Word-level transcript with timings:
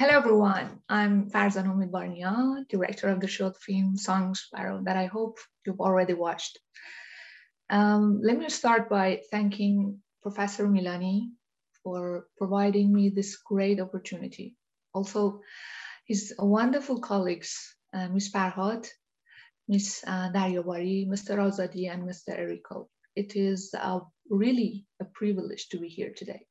Hello, 0.00 0.16
everyone. 0.16 0.80
I'm 0.88 1.28
Farzan 1.28 1.66
Omid 1.66 2.68
director 2.70 3.08
of 3.08 3.20
the 3.20 3.28
short 3.28 3.60
film 3.60 3.98
Song 3.98 4.34
Sparrow 4.34 4.80
that 4.84 4.96
I 4.96 5.04
hope 5.04 5.36
you've 5.66 5.82
already 5.82 6.14
watched. 6.14 6.58
Um, 7.68 8.18
let 8.22 8.38
me 8.38 8.48
start 8.48 8.88
by 8.88 9.20
thanking 9.30 10.00
Professor 10.22 10.66
Milani 10.66 11.32
for 11.84 12.28
providing 12.38 12.94
me 12.94 13.10
this 13.10 13.36
great 13.36 13.78
opportunity. 13.78 14.56
Also, 14.94 15.42
his 16.06 16.32
wonderful 16.38 17.00
colleagues, 17.00 17.76
uh, 17.92 18.08
Ms. 18.08 18.32
Farhad, 18.32 18.88
Ms. 19.68 20.02
Uh, 20.06 20.30
Mr. 20.32 21.36
Azadi, 21.36 21.92
and 21.92 22.08
Mr. 22.08 22.40
Eriko. 22.40 22.88
It 23.16 23.36
is 23.36 23.74
uh, 23.78 24.00
really 24.30 24.86
a 24.98 25.04
privilege 25.04 25.68
to 25.68 25.78
be 25.78 25.88
here 25.88 26.14
today. 26.16 26.46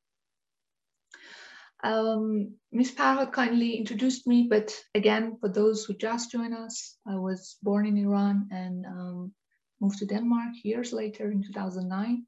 Um, 1.82 2.54
Ms. 2.72 2.94
Kindly 2.96 3.76
introduced 3.76 4.26
me, 4.26 4.46
but 4.50 4.74
again, 4.94 5.36
for 5.40 5.48
those 5.48 5.84
who 5.84 5.94
just 5.94 6.30
join 6.30 6.52
us, 6.52 6.96
I 7.06 7.16
was 7.16 7.56
born 7.62 7.86
in 7.86 7.96
Iran 7.96 8.48
and 8.50 8.86
um, 8.86 9.32
moved 9.80 9.98
to 9.98 10.06
Denmark 10.06 10.54
years 10.62 10.92
later 10.92 11.30
in 11.30 11.42
2009. 11.42 12.26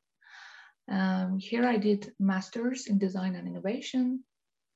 Um, 0.90 1.38
here 1.38 1.66
I 1.66 1.76
did 1.76 2.12
master's 2.18 2.86
in 2.86 2.98
design 2.98 3.36
and 3.36 3.46
innovation. 3.46 4.24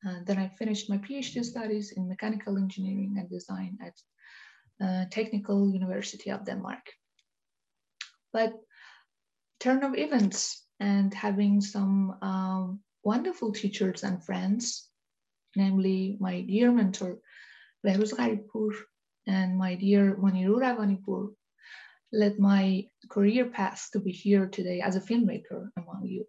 Uh, 0.06 0.20
then 0.24 0.38
I 0.38 0.48
finished 0.58 0.90
my 0.90 0.98
PhD 0.98 1.44
studies 1.44 1.92
in 1.96 2.08
mechanical 2.08 2.58
engineering 2.58 3.16
and 3.18 3.28
design 3.28 3.78
at 3.82 3.94
uh, 4.84 5.04
Technical 5.10 5.70
University 5.70 6.30
of 6.30 6.44
Denmark. 6.44 6.86
But 8.32 8.52
turn 9.58 9.82
of 9.82 9.96
events 9.96 10.62
and 10.78 11.12
having 11.14 11.60
some 11.60 12.16
um, 12.20 12.80
wonderful 13.06 13.52
teachers 13.52 14.02
and 14.02 14.22
friends, 14.24 14.90
namely 15.54 16.16
my 16.18 16.40
dear 16.40 16.72
mentor, 16.72 17.18
Behruz 17.86 18.12
Gharibpour, 18.12 18.72
and 19.28 19.56
my 19.56 19.76
dear 19.76 20.16
Moniru 20.16 20.58
Ravanipour, 20.58 21.30
led 22.12 22.38
my 22.40 22.84
career 23.08 23.46
path 23.46 23.88
to 23.92 24.00
be 24.00 24.10
here 24.10 24.46
today 24.48 24.80
as 24.80 24.96
a 24.96 25.00
filmmaker 25.00 25.68
among 25.76 26.02
you. 26.04 26.24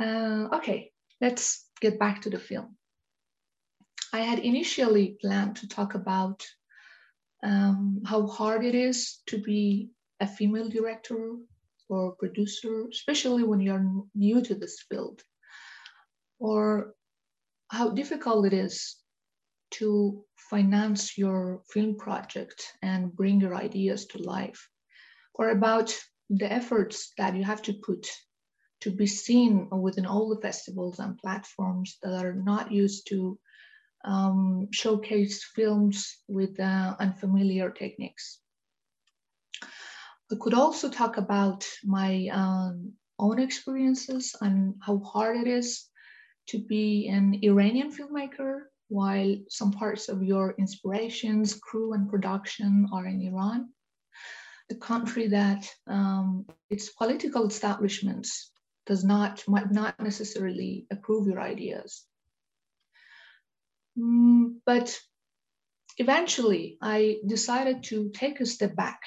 Uh, 0.00 0.48
okay, 0.56 0.92
let's 1.22 1.66
get 1.80 1.98
back 1.98 2.20
to 2.22 2.30
the 2.30 2.38
film. 2.38 2.76
I 4.12 4.20
had 4.20 4.40
initially 4.40 5.16
planned 5.22 5.56
to 5.56 5.68
talk 5.68 5.94
about 5.94 6.44
um, 7.42 8.02
how 8.04 8.26
hard 8.26 8.62
it 8.64 8.74
is 8.74 9.22
to 9.26 9.38
be 9.38 9.90
a 10.20 10.26
female 10.26 10.68
director 10.68 11.36
or 11.88 12.16
producer, 12.16 12.86
especially 12.90 13.42
when 13.42 13.60
you're 13.60 13.86
new 14.14 14.42
to 14.42 14.54
this 14.54 14.84
field, 14.88 15.22
or 16.38 16.94
how 17.68 17.90
difficult 17.90 18.46
it 18.46 18.52
is 18.52 18.96
to 19.70 20.24
finance 20.36 21.18
your 21.18 21.62
film 21.72 21.96
project 21.96 22.62
and 22.82 23.14
bring 23.14 23.40
your 23.40 23.54
ideas 23.54 24.06
to 24.06 24.18
life, 24.18 24.68
or 25.34 25.50
about 25.50 25.94
the 26.30 26.50
efforts 26.50 27.12
that 27.18 27.36
you 27.36 27.44
have 27.44 27.62
to 27.62 27.72
put 27.72 28.08
to 28.80 28.90
be 28.90 29.06
seen 29.06 29.68
within 29.70 30.06
all 30.06 30.28
the 30.28 30.40
festivals 30.40 30.98
and 30.98 31.18
platforms 31.18 31.96
that 32.02 32.24
are 32.24 32.34
not 32.34 32.70
used 32.70 33.08
to 33.08 33.38
um, 34.04 34.68
showcase 34.72 35.42
films 35.56 36.18
with 36.28 36.60
uh, 36.60 36.94
unfamiliar 37.00 37.70
techniques. 37.70 38.40
I 40.34 40.36
could 40.36 40.54
also 40.54 40.88
talk 40.88 41.16
about 41.16 41.64
my 41.84 42.26
um, 42.32 42.94
own 43.20 43.38
experiences 43.38 44.34
and 44.40 44.74
how 44.82 44.98
hard 44.98 45.36
it 45.36 45.46
is 45.46 45.86
to 46.48 46.58
be 46.58 47.06
an 47.06 47.38
Iranian 47.44 47.92
filmmaker 47.92 48.62
while 48.88 49.36
some 49.48 49.70
parts 49.70 50.08
of 50.08 50.24
your 50.24 50.56
inspirations, 50.58 51.54
crew, 51.54 51.92
and 51.92 52.10
production 52.10 52.88
are 52.92 53.06
in 53.06 53.22
Iran, 53.22 53.68
the 54.68 54.74
country 54.74 55.28
that 55.28 55.70
um, 55.86 56.46
its 56.68 56.88
political 56.88 57.46
establishments 57.46 58.50
does 58.86 59.04
not, 59.04 59.44
might 59.46 59.70
not 59.70 60.00
necessarily 60.00 60.88
approve 60.90 61.28
your 61.28 61.40
ideas. 61.40 62.04
Mm, 63.96 64.56
but 64.66 64.98
eventually, 65.98 66.76
I 66.82 67.18
decided 67.24 67.84
to 67.84 68.10
take 68.12 68.40
a 68.40 68.46
step 68.46 68.74
back 68.74 68.98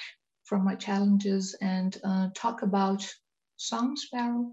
from 0.48 0.64
my 0.64 0.74
challenges 0.74 1.54
and 1.60 1.98
uh, 2.02 2.28
talk 2.34 2.62
about 2.62 3.06
Song 3.56 3.96
Sparrow 3.96 4.52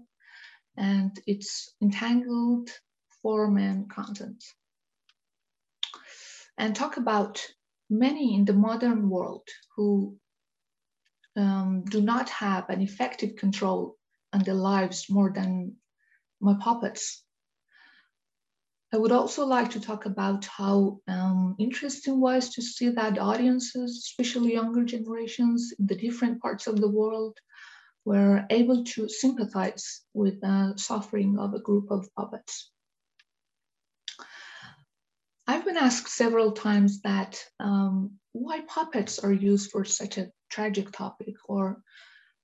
and 0.76 1.18
its 1.26 1.74
entangled 1.80 2.68
form 3.22 3.56
and 3.56 3.88
content. 3.88 4.44
And 6.58 6.76
talk 6.76 6.98
about 6.98 7.42
many 7.88 8.34
in 8.34 8.44
the 8.44 8.52
modern 8.52 9.08
world 9.08 9.48
who 9.74 10.16
um, 11.36 11.84
do 11.84 12.02
not 12.02 12.28
have 12.28 12.68
an 12.68 12.82
effective 12.82 13.36
control 13.36 13.96
on 14.32 14.42
their 14.42 14.54
lives 14.54 15.08
more 15.08 15.32
than 15.34 15.76
my 16.40 16.54
puppets 16.60 17.24
I 18.92 18.98
would 18.98 19.12
also 19.12 19.44
like 19.44 19.70
to 19.70 19.80
talk 19.80 20.06
about 20.06 20.44
how 20.46 21.00
um, 21.08 21.56
interesting 21.58 22.20
was 22.20 22.50
to 22.50 22.62
see 22.62 22.90
that 22.90 23.18
audiences, 23.18 23.98
especially 23.98 24.52
younger 24.52 24.84
generations 24.84 25.74
in 25.78 25.86
the 25.86 25.96
different 25.96 26.40
parts 26.40 26.66
of 26.66 26.80
the 26.80 26.88
world, 26.88 27.36
were 28.04 28.46
able 28.50 28.84
to 28.84 29.08
sympathize 29.08 30.02
with 30.14 30.40
the 30.40 30.74
suffering 30.76 31.38
of 31.38 31.54
a 31.54 31.58
group 31.58 31.90
of 31.90 32.08
puppets. 32.14 32.70
I've 35.48 35.64
been 35.64 35.76
asked 35.76 36.08
several 36.08 36.52
times 36.52 37.02
that 37.02 37.42
um, 37.58 38.12
why 38.32 38.60
puppets 38.68 39.18
are 39.18 39.32
used 39.32 39.72
for 39.72 39.84
such 39.84 40.18
a 40.18 40.30
tragic 40.48 40.92
topic 40.92 41.34
or 41.48 41.82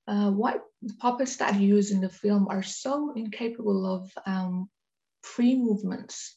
uh, 0.09 0.30
why 0.30 0.56
the 0.82 0.94
puppets 0.94 1.36
that 1.36 1.60
you 1.60 1.69
use 1.76 1.92
in 1.92 2.00
the 2.00 2.09
film 2.09 2.48
are 2.48 2.62
so 2.62 3.12
incapable 3.14 3.86
of 3.86 4.10
um, 4.26 4.69
free 5.22 5.56
movements. 5.56 6.37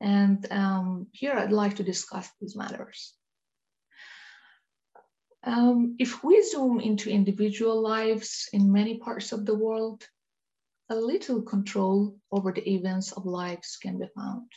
And 0.00 0.46
um, 0.50 1.06
here 1.12 1.34
I'd 1.34 1.52
like 1.52 1.76
to 1.76 1.82
discuss 1.82 2.28
these 2.40 2.56
matters. 2.56 3.14
Um, 5.44 5.96
if 5.98 6.24
we 6.24 6.42
zoom 6.42 6.80
into 6.80 7.10
individual 7.10 7.82
lives 7.82 8.48
in 8.52 8.72
many 8.72 8.98
parts 8.98 9.32
of 9.32 9.44
the 9.44 9.54
world, 9.54 10.02
a 10.90 10.96
little 10.96 11.42
control 11.42 12.16
over 12.30 12.52
the 12.52 12.68
events 12.68 13.12
of 13.12 13.26
lives 13.26 13.78
can 13.80 13.98
be 13.98 14.06
found. 14.16 14.50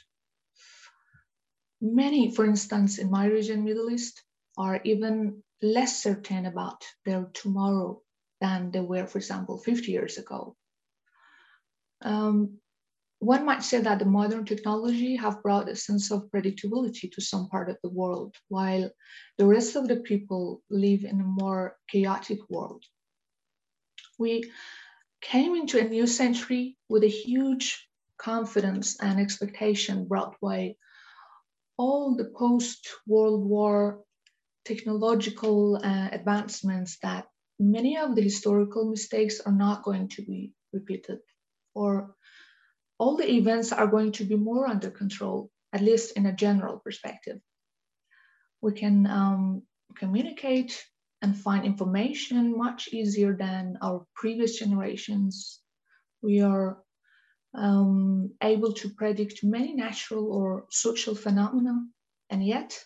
Many, 1.82 2.32
for 2.32 2.46
instance, 2.46 2.98
in 2.98 3.12
my 3.12 3.28
region, 3.28 3.64
Middle 3.64 3.90
East, 3.90 4.24
are 4.58 4.82
even 4.84 5.44
less 5.62 6.02
certain 6.02 6.46
about 6.46 6.84
their 7.06 7.30
tomorrow 7.34 8.02
than 8.42 8.72
they 8.72 8.80
were, 8.80 9.06
for 9.06 9.18
example, 9.18 9.58
50 9.58 9.92
years 9.92 10.18
ago. 10.18 10.56
Um, 12.02 12.60
one 13.20 13.46
might 13.46 13.64
say 13.64 13.82
that 13.82 14.00
the 14.00 14.06
modern 14.06 14.46
technology 14.46 15.16
have 15.16 15.42
brought 15.42 15.70
a 15.70 15.76
sense 15.76 16.12
of 16.12 16.30
predictability 16.30 17.12
to 17.12 17.22
some 17.22 17.50
part 17.50 17.70
of 17.70 17.78
the 17.82 17.90
world, 17.90 18.36
while 18.48 18.90
the 19.38 19.46
rest 19.46 19.76
of 19.76 19.88
the 19.88 19.98
people 19.98 20.62
live 20.70 21.04
in 21.04 21.20
a 21.20 21.24
more 21.24 21.78
chaotic 21.90 22.40
world. 22.50 22.84
We 24.20 24.52
came 25.22 25.56
into 25.56 25.80
a 25.80 25.90
new 25.90 26.06
century 26.06 26.78
with 26.90 27.04
a 27.04 27.08
huge 27.08 27.88
confidence 28.18 29.00
and 29.02 29.20
expectation 29.20 30.08
brought 30.08 30.36
by 30.42 30.76
all 31.78 32.16
the 32.16 32.26
post-World 32.26 33.46
War 33.46 34.04
technological 34.66 35.78
uh, 35.78 36.10
advancements 36.12 36.98
that 37.02 37.26
many 37.60 37.98
of 37.98 38.16
the 38.16 38.22
historical 38.22 38.90
mistakes 38.90 39.40
are 39.40 39.54
not 39.54 39.84
going 39.84 40.10
to 40.10 40.22
be 40.24 40.54
repeated 40.74 41.20
or 41.74 42.16
all 43.00 43.18
the 43.18 43.30
events 43.30 43.72
are 43.72 43.88
going 43.88 44.12
to 44.14 44.24
be 44.24 44.36
more 44.36 44.68
under 44.68 44.90
control, 44.90 45.50
at 45.74 45.82
least 45.82 46.18
in 46.18 46.26
a 46.26 46.34
general 46.34 46.80
perspective. 46.80 47.40
We 48.62 48.74
can 48.74 49.06
um, 49.08 49.64
communicate 49.96 50.84
and 51.22 51.38
find 51.38 51.66
information 51.66 52.58
much 52.58 52.90
easier 52.92 53.36
than 53.36 53.78
our 53.82 54.06
previous 54.16 54.60
generations. 54.60 55.62
We 56.22 56.42
are 56.42 56.78
um, 57.56 58.32
able 58.42 58.74
to 58.74 58.90
predict 58.90 59.44
many 59.44 59.74
natural 59.74 60.32
or 60.32 60.66
social 60.70 61.16
phenomena, 61.16 61.76
and 62.30 62.46
yet 62.46 62.78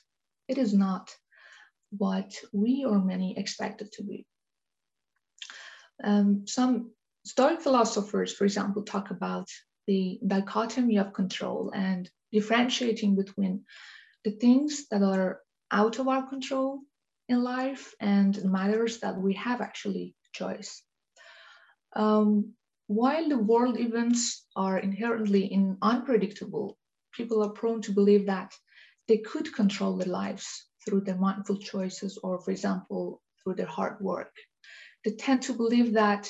it 0.47 0.57
is 0.57 0.73
not 0.73 1.13
what 1.97 2.33
we 2.53 2.85
or 2.85 2.99
many 2.99 3.37
expect 3.37 3.81
it 3.81 3.91
to 3.93 4.03
be. 4.03 4.25
Um, 6.03 6.47
some 6.47 6.91
Stoic 7.23 7.61
philosophers, 7.61 8.33
for 8.33 8.45
example, 8.45 8.81
talk 8.81 9.11
about 9.11 9.47
the 9.87 10.19
dichotomy 10.25 10.97
of 10.97 11.13
control 11.13 11.71
and 11.73 12.09
differentiating 12.31 13.15
between 13.15 13.63
the 14.23 14.31
things 14.31 14.87
that 14.89 15.01
are 15.01 15.41
out 15.71 15.99
of 15.99 16.07
our 16.07 16.27
control 16.27 16.81
in 17.27 17.43
life 17.43 17.93
and 17.99 18.43
matters 18.43 18.99
that 18.99 19.17
we 19.17 19.33
have 19.33 19.61
actually 19.61 20.15
choice. 20.33 20.83
Um, 21.95 22.53
while 22.87 23.29
the 23.29 23.37
world 23.37 23.79
events 23.79 24.45
are 24.55 24.77
inherently 24.77 25.45
in 25.45 25.77
unpredictable, 25.81 26.77
people 27.13 27.43
are 27.43 27.51
prone 27.51 27.81
to 27.83 27.91
believe 27.91 28.25
that 28.25 28.53
they 29.07 29.17
could 29.17 29.53
control 29.53 29.97
their 29.97 30.07
lives 30.07 30.67
through 30.85 31.01
their 31.01 31.17
mindful 31.17 31.57
choices 31.57 32.17
or, 32.21 32.39
for 32.39 32.51
example, 32.51 33.21
through 33.43 33.55
their 33.55 33.65
hard 33.65 33.99
work. 34.01 34.33
They 35.03 35.11
tend 35.11 35.41
to 35.43 35.53
believe 35.53 35.93
that 35.93 36.29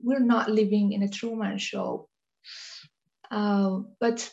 we're 0.00 0.20
not 0.20 0.50
living 0.50 0.92
in 0.92 1.02
a 1.02 1.08
Truman 1.08 1.58
show. 1.58 2.08
Uh, 3.30 3.80
but 4.00 4.30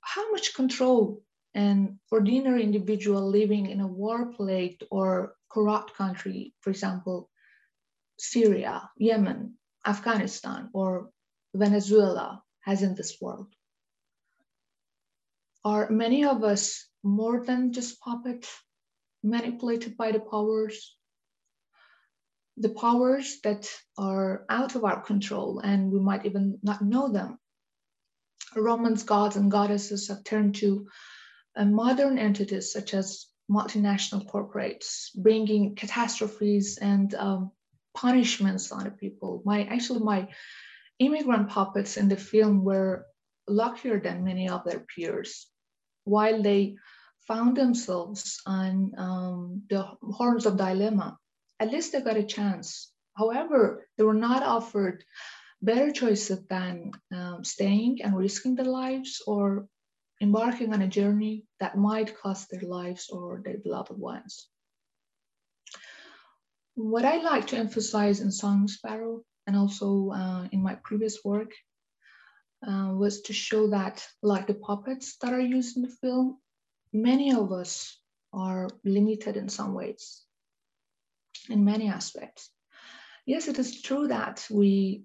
how 0.00 0.30
much 0.30 0.54
control 0.54 1.22
an 1.54 1.98
ordinary 2.10 2.62
individual 2.62 3.28
living 3.28 3.66
in 3.66 3.80
a 3.80 3.86
war-plagued 3.86 4.84
or 4.90 5.34
corrupt 5.50 5.94
country, 5.94 6.54
for 6.60 6.70
example, 6.70 7.30
Syria, 8.18 8.90
Yemen, 8.96 9.54
Afghanistan, 9.86 10.70
or 10.72 11.10
Venezuela 11.54 12.42
has 12.60 12.82
in 12.82 12.94
this 12.94 13.18
world? 13.20 13.48
Are 15.64 15.90
many 15.90 16.24
of 16.24 16.44
us 16.44 16.86
more 17.02 17.44
than 17.44 17.72
just 17.72 18.00
puppets 18.00 18.48
manipulated 19.22 19.96
by 19.96 20.12
the 20.12 20.20
powers? 20.20 20.96
The 22.56 22.70
powers 22.70 23.40
that 23.44 23.68
are 23.96 24.44
out 24.48 24.74
of 24.74 24.84
our 24.84 25.02
control 25.02 25.60
and 25.60 25.92
we 25.92 26.00
might 26.00 26.26
even 26.26 26.58
not 26.62 26.82
know 26.82 27.08
them. 27.08 27.38
Romans 28.56 29.02
gods 29.02 29.36
and 29.36 29.50
goddesses 29.50 30.08
have 30.08 30.24
turned 30.24 30.54
to 30.56 30.88
uh, 31.56 31.64
modern 31.64 32.18
entities 32.18 32.72
such 32.72 32.94
as 32.94 33.26
multinational 33.50 34.26
corporates, 34.26 35.14
bringing 35.14 35.74
catastrophes 35.74 36.78
and 36.78 37.14
um, 37.14 37.50
punishments 37.94 38.70
on 38.72 38.84
the 38.84 38.90
people. 38.90 39.42
My 39.44 39.64
actually 39.64 40.00
my 40.00 40.28
immigrant 40.98 41.48
puppets 41.48 41.96
in 41.96 42.08
the 42.08 42.16
film 42.16 42.64
were 42.64 43.06
luckier 43.46 44.00
than 44.00 44.24
many 44.24 44.48
of 44.48 44.64
their 44.64 44.80
peers. 44.80 45.46
While 46.04 46.42
they 46.42 46.76
found 47.26 47.56
themselves 47.56 48.40
on 48.46 48.92
um, 48.96 49.62
the 49.68 49.84
horns 50.02 50.46
of 50.46 50.56
dilemma, 50.56 51.18
at 51.60 51.70
least 51.70 51.92
they 51.92 52.00
got 52.00 52.16
a 52.16 52.22
chance. 52.22 52.90
However, 53.16 53.86
they 53.96 54.04
were 54.04 54.14
not 54.14 54.42
offered 54.42 55.04
better 55.60 55.90
choices 55.90 56.46
than 56.46 56.92
um, 57.12 57.44
staying 57.44 58.02
and 58.02 58.16
risking 58.16 58.54
their 58.54 58.66
lives 58.66 59.22
or 59.26 59.66
embarking 60.20 60.72
on 60.72 60.82
a 60.82 60.88
journey 60.88 61.44
that 61.60 61.76
might 61.76 62.18
cost 62.18 62.50
their 62.50 62.62
lives 62.62 63.08
or 63.10 63.40
their 63.44 63.58
beloved 63.58 63.98
ones. 63.98 64.48
What 66.74 67.04
I 67.04 67.18
like 67.18 67.48
to 67.48 67.56
emphasize 67.56 68.20
in 68.20 68.30
Song 68.30 68.68
Sparrow 68.68 69.22
and 69.46 69.56
also 69.56 70.10
uh, 70.10 70.48
in 70.52 70.62
my 70.62 70.76
previous 70.76 71.24
work 71.24 71.52
uh, 72.66 72.92
was 72.94 73.22
to 73.22 73.32
show 73.32 73.70
that, 73.70 74.06
like 74.22 74.46
the 74.46 74.54
puppets 74.54 75.16
that 75.22 75.32
are 75.32 75.40
used 75.40 75.76
in 75.76 75.82
the 75.82 75.96
film, 76.00 76.38
many 76.92 77.34
of 77.34 77.52
us 77.52 77.98
are 78.32 78.68
limited 78.84 79.36
in 79.36 79.48
some 79.48 79.74
ways, 79.74 80.22
in 81.48 81.64
many 81.64 81.88
aspects. 81.88 82.50
Yes, 83.26 83.48
it 83.48 83.58
is 83.58 83.82
true 83.82 84.08
that 84.08 84.46
we 84.50 85.04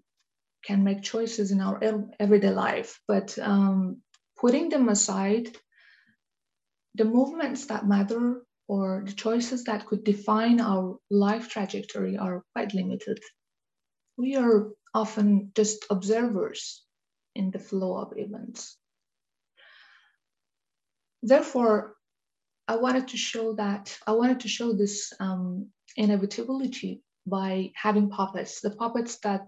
can 0.65 0.83
make 0.83 1.01
choices 1.01 1.51
in 1.51 1.62
our 1.62 1.80
everyday 2.19 2.51
life, 2.51 3.00
but 3.07 3.38
um, 3.39 4.01
putting 4.38 4.69
them 4.69 4.89
aside, 4.89 5.56
the 6.95 7.06
movements 7.06 7.65
that 7.65 7.88
matter 7.88 8.44
or 8.68 9.04
the 9.06 9.12
choices 9.13 9.65
that 9.65 9.86
could 9.86 10.04
define 10.04 10.62
our 10.62 10.98
life 11.10 11.50
trajectory 11.50 12.18
are 12.18 12.44
quite 12.54 12.74
limited. 12.74 13.19
We 14.18 14.36
are 14.36 14.69
often 14.94 15.51
just 15.56 15.86
observers 15.89 16.83
in 17.36 17.51
the 17.51 17.60
flow 17.60 17.98
of 17.98 18.13
events. 18.15 18.77
Therefore, 21.21 21.95
I 22.68 22.77
wanted 22.77 23.10
to 23.10 23.18
show 23.18 23.54
that, 23.56 23.98
I 24.07 24.12
wanted 24.12 24.42
to 24.42 24.48
show 24.48 24.74
this 24.74 25.12
um, 25.19 25.69
inevitability 25.98 27.01
by 27.25 27.71
having 27.75 28.10
puppets, 28.10 28.62
the 28.62 28.71
puppets 28.71 29.18
that 29.19 29.48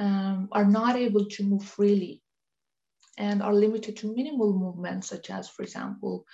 um, 0.00 0.48
are 0.50 0.64
not 0.64 0.96
able 0.96 1.26
to 1.26 1.44
move 1.44 1.62
freely 1.64 2.22
and 3.18 3.42
are 3.42 3.54
limited 3.54 3.98
to 3.98 4.14
minimal 4.14 4.52
movements, 4.52 5.08
such 5.08 5.30
as, 5.30 5.48
for 5.48 5.62
example, 5.62 6.24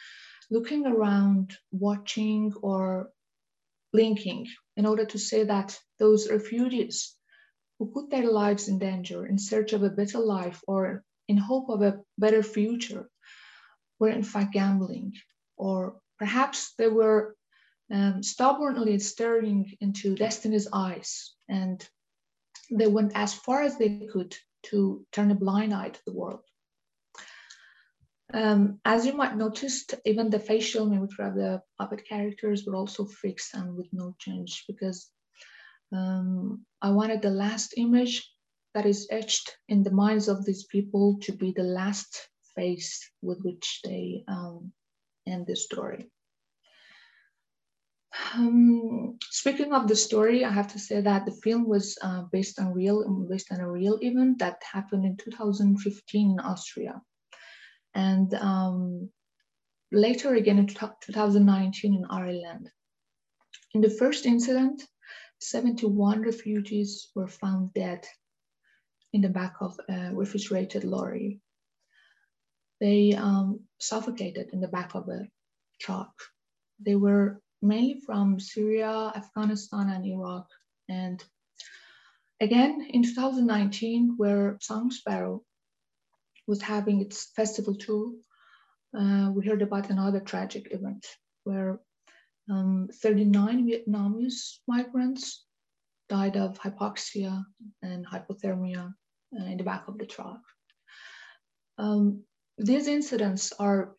looking 0.50 0.86
around, 0.86 1.56
watching, 1.72 2.52
or 2.62 3.10
blinking, 3.92 4.46
in 4.76 4.86
order 4.86 5.04
to 5.04 5.18
say 5.18 5.42
that 5.44 5.78
those 5.98 6.30
refugees 6.30 7.16
who 7.78 7.90
put 7.90 8.08
their 8.08 8.30
lives 8.30 8.68
in 8.68 8.78
danger 8.78 9.26
in 9.26 9.36
search 9.36 9.72
of 9.72 9.82
a 9.82 9.90
better 9.90 10.20
life 10.20 10.62
or 10.68 11.02
in 11.28 11.36
hope 11.36 11.68
of 11.68 11.82
a 11.82 11.98
better 12.16 12.42
future 12.42 13.10
were 13.98 14.10
in 14.10 14.22
fact 14.22 14.52
gambling, 14.52 15.12
or 15.56 15.96
perhaps 16.18 16.72
they 16.78 16.88
were 16.88 17.34
um, 17.92 18.22
stubbornly 18.22 18.98
staring 18.98 19.72
into 19.80 20.14
destiny's 20.14 20.68
eyes 20.72 21.34
and 21.48 21.88
they 22.70 22.86
went 22.86 23.12
as 23.14 23.34
far 23.34 23.62
as 23.62 23.76
they 23.76 24.08
could 24.12 24.36
to 24.64 25.06
turn 25.12 25.30
a 25.30 25.34
blind 25.34 25.72
eye 25.72 25.90
to 25.90 26.00
the 26.06 26.12
world. 26.12 26.40
Um, 28.34 28.80
as 28.84 29.06
you 29.06 29.12
might 29.12 29.36
notice, 29.36 29.86
even 30.04 30.30
the 30.30 30.40
facial 30.40 30.86
mimicry 30.86 31.26
of 31.26 31.34
the 31.34 31.62
puppet 31.78 32.04
characters 32.08 32.66
were 32.66 32.74
also 32.74 33.04
fixed 33.04 33.54
and 33.54 33.76
with 33.76 33.86
no 33.92 34.16
change 34.18 34.64
because 34.66 35.08
um, 35.92 36.64
I 36.82 36.90
wanted 36.90 37.22
the 37.22 37.30
last 37.30 37.74
image 37.76 38.28
that 38.74 38.84
is 38.84 39.06
etched 39.10 39.56
in 39.68 39.82
the 39.82 39.92
minds 39.92 40.28
of 40.28 40.44
these 40.44 40.64
people 40.64 41.18
to 41.22 41.32
be 41.32 41.52
the 41.52 41.62
last 41.62 42.28
face 42.56 43.08
with 43.22 43.38
which 43.42 43.80
they 43.84 44.24
um, 44.26 44.72
end 45.26 45.46
the 45.46 45.54
story. 45.54 46.10
Um, 48.34 49.18
speaking 49.22 49.72
of 49.72 49.88
the 49.88 49.96
story, 49.96 50.44
I 50.44 50.50
have 50.50 50.72
to 50.72 50.78
say 50.78 51.00
that 51.00 51.26
the 51.26 51.32
film 51.32 51.68
was 51.68 51.98
uh, 52.02 52.22
based 52.32 52.58
on 52.58 52.72
real, 52.72 53.26
based 53.28 53.52
on 53.52 53.60
a 53.60 53.70
real 53.70 53.98
event 54.00 54.38
that 54.38 54.62
happened 54.72 55.04
in 55.04 55.16
2015 55.16 56.30
in 56.30 56.40
Austria. 56.40 57.00
And 57.94 58.32
um, 58.34 59.10
later 59.92 60.34
again 60.34 60.58
in 60.58 60.66
2019 60.66 61.94
in 61.94 62.04
Ireland. 62.10 62.70
In 63.74 63.80
the 63.80 63.90
first 63.90 64.26
incident, 64.26 64.82
71 65.40 66.22
refugees 66.22 67.08
were 67.14 67.28
found 67.28 67.74
dead 67.74 68.06
in 69.12 69.20
the 69.20 69.28
back 69.28 69.54
of 69.60 69.78
a 69.88 70.14
refrigerated 70.14 70.84
lorry. 70.84 71.40
They 72.80 73.14
um, 73.14 73.60
suffocated 73.80 74.50
in 74.52 74.60
the 74.60 74.68
back 74.68 74.94
of 74.94 75.08
a 75.08 75.28
truck. 75.80 76.12
They 76.84 76.94
were 76.94 77.40
mainly 77.62 78.00
from 78.04 78.38
Syria, 78.38 79.12
Afghanistan, 79.14 79.90
and 79.90 80.04
Iraq. 80.06 80.48
And 80.88 81.22
again, 82.40 82.88
in 82.90 83.02
2019, 83.02 84.14
where 84.16 84.58
Song 84.60 84.90
Sparrow 84.90 85.42
was 86.46 86.62
having 86.62 87.00
its 87.00 87.30
festival 87.34 87.74
tour, 87.74 88.12
uh, 88.96 89.30
we 89.34 89.46
heard 89.46 89.62
about 89.62 89.90
another 89.90 90.20
tragic 90.20 90.68
event 90.70 91.06
where 91.44 91.80
um, 92.50 92.88
39 93.02 93.68
Vietnamese 93.68 94.58
migrants 94.68 95.44
died 96.08 96.36
of 96.36 96.58
hypoxia 96.58 97.44
and 97.82 98.06
hypothermia 98.06 98.94
uh, 99.38 99.44
in 99.44 99.56
the 99.58 99.64
back 99.64 99.88
of 99.88 99.98
the 99.98 100.06
truck. 100.06 100.40
Um, 101.78 102.22
these 102.58 102.86
incidents 102.86 103.52
are 103.58 103.96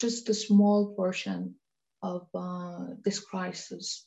just 0.00 0.28
a 0.28 0.34
small 0.34 0.94
portion 0.94 1.56
of 2.02 2.28
uh, 2.34 2.94
this 3.04 3.20
crisis. 3.20 4.06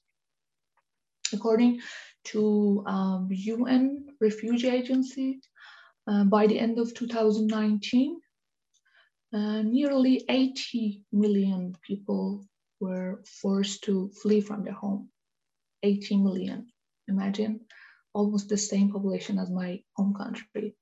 According 1.32 1.82
to 2.26 2.84
um, 2.86 3.28
UN 3.32 4.08
Refugee 4.22 4.70
Agency, 4.70 5.40
uh, 6.08 6.26
by 6.26 6.48
the 6.48 6.60
end 6.60 6.80
of 6.80 6.94
2019, 6.94 8.20
uh, 9.34 9.62
nearly 9.64 10.24
80 10.30 11.04
million 11.12 11.76
people 11.86 12.46
were 12.80 13.24
forced 13.42 13.84
to 13.86 14.12
flee 14.22 14.42
from 14.42 14.64
their 14.64 14.74
home. 14.74 15.10
80 15.82 16.18
million. 16.18 16.68
Imagine 17.08 17.62
almost 18.14 18.50
the 18.50 18.58
same 18.58 18.92
population 18.92 19.40
as 19.40 19.50
my 19.50 19.82
home 19.96 20.14
country. 20.14 20.76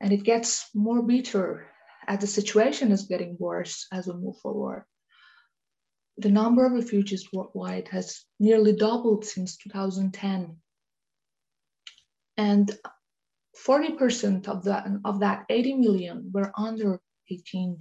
And 0.00 0.12
it 0.12 0.22
gets 0.24 0.68
more 0.74 1.02
bitter 1.02 1.66
as 2.06 2.20
the 2.20 2.26
situation 2.26 2.92
is 2.92 3.04
getting 3.04 3.36
worse 3.38 3.86
as 3.92 4.06
we 4.06 4.14
move 4.14 4.36
forward. 4.38 4.84
The 6.18 6.30
number 6.30 6.64
of 6.64 6.72
refugees 6.72 7.28
worldwide 7.32 7.88
has 7.88 8.24
nearly 8.38 8.74
doubled 8.74 9.24
since 9.24 9.56
2010. 9.58 10.56
And 12.38 12.78
40% 13.66 14.48
of 14.48 14.64
that, 14.64 14.86
of 15.04 15.20
that 15.20 15.46
80 15.48 15.74
million 15.74 16.30
were 16.32 16.52
under 16.56 17.00
18. 17.30 17.78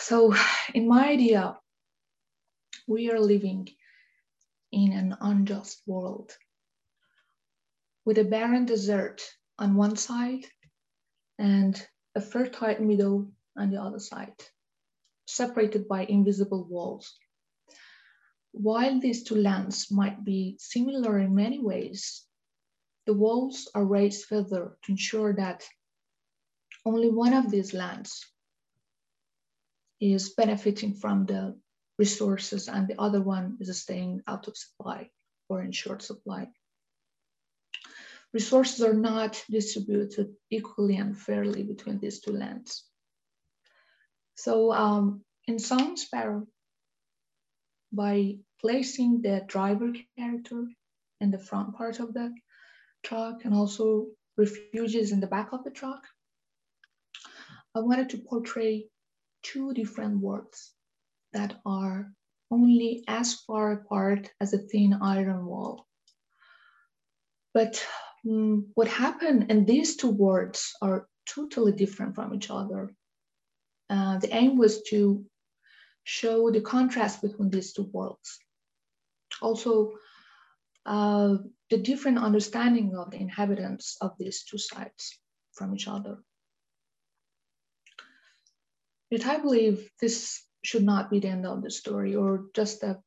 So 0.00 0.34
in 0.74 0.88
my 0.88 1.08
idea, 1.08 1.58
we 2.86 3.10
are 3.10 3.20
living 3.20 3.68
in 4.72 4.92
an 4.92 5.16
unjust 5.20 5.82
world 5.86 6.36
with 8.04 8.18
a 8.18 8.24
barren 8.24 8.64
desert 8.64 9.22
on 9.58 9.74
one 9.74 9.96
side 9.96 10.44
and 11.38 11.86
a 12.14 12.20
fertile 12.20 12.80
meadow 12.80 13.30
on 13.56 13.70
the 13.70 13.80
other 13.80 13.98
side, 13.98 14.34
separated 15.28 15.86
by 15.86 16.04
invisible 16.04 16.64
walls. 16.64 17.14
While 18.52 18.98
these 18.98 19.22
two 19.24 19.36
lands 19.36 19.90
might 19.90 20.24
be 20.24 20.56
similar 20.58 21.18
in 21.18 21.34
many 21.34 21.58
ways, 21.60 22.24
the 23.06 23.12
walls 23.12 23.70
are 23.74 23.84
raised 23.84 24.24
further 24.24 24.76
to 24.82 24.92
ensure 24.92 25.34
that 25.34 25.66
only 26.84 27.10
one 27.10 27.34
of 27.34 27.50
these 27.50 27.74
lands 27.74 28.24
is 30.00 30.30
benefiting 30.30 30.94
from 30.94 31.26
the 31.26 31.58
resources 31.98 32.68
and 32.68 32.88
the 32.88 32.98
other 33.00 33.20
one 33.20 33.58
is 33.60 33.82
staying 33.82 34.22
out 34.26 34.48
of 34.48 34.56
supply 34.56 35.10
or 35.48 35.60
in 35.62 35.72
short 35.72 36.02
supply. 36.02 36.48
Resources 38.32 38.82
are 38.82 38.94
not 38.94 39.42
distributed 39.50 40.34
equally 40.50 40.96
and 40.96 41.18
fairly 41.18 41.62
between 41.62 41.98
these 41.98 42.20
two 42.20 42.32
lands. 42.32 42.84
So 44.38 44.72
um, 44.72 45.22
in 45.48 45.58
Song 45.58 45.96
Sparrow, 45.96 46.46
by 47.92 48.36
placing 48.60 49.20
the 49.20 49.42
driver 49.48 49.92
character 50.16 50.64
in 51.20 51.32
the 51.32 51.40
front 51.40 51.74
part 51.74 51.98
of 51.98 52.14
the 52.14 52.32
truck 53.02 53.44
and 53.44 53.52
also 53.52 54.06
refugees 54.36 55.10
in 55.10 55.18
the 55.18 55.26
back 55.26 55.52
of 55.52 55.64
the 55.64 55.72
truck, 55.72 56.04
I 57.74 57.80
wanted 57.80 58.10
to 58.10 58.18
portray 58.18 58.86
two 59.42 59.74
different 59.74 60.20
worlds 60.20 60.72
that 61.32 61.60
are 61.66 62.12
only 62.48 63.02
as 63.08 63.34
far 63.42 63.72
apart 63.72 64.30
as 64.40 64.54
a 64.54 64.58
thin 64.58 65.00
iron 65.02 65.46
wall. 65.46 65.84
But 67.52 67.84
um, 68.24 68.68
what 68.74 68.86
happened 68.86 69.50
in 69.50 69.64
these 69.64 69.96
two 69.96 70.10
worlds 70.10 70.74
are 70.80 71.08
totally 71.28 71.72
different 71.72 72.14
from 72.14 72.32
each 72.34 72.50
other. 72.50 72.94
Uh, 73.90 74.18
the 74.18 74.34
aim 74.34 74.56
was 74.56 74.82
to 74.82 75.24
show 76.04 76.50
the 76.50 76.60
contrast 76.60 77.22
between 77.22 77.50
these 77.50 77.72
two 77.72 77.88
worlds. 77.92 78.38
Also, 79.40 79.92
uh, 80.86 81.36
the 81.70 81.78
different 81.78 82.18
understanding 82.18 82.96
of 82.96 83.10
the 83.10 83.18
inhabitants 83.18 83.96
of 84.00 84.12
these 84.18 84.44
two 84.44 84.58
sides 84.58 85.18
from 85.52 85.74
each 85.74 85.88
other. 85.88 86.18
Yet 89.10 89.26
I 89.26 89.38
believe 89.38 89.90
this 90.00 90.42
should 90.62 90.84
not 90.84 91.10
be 91.10 91.20
the 91.20 91.28
end 91.28 91.46
of 91.46 91.62
the 91.62 91.70
story 91.70 92.14
or 92.14 92.46
just 92.54 92.82
a 92.82 92.98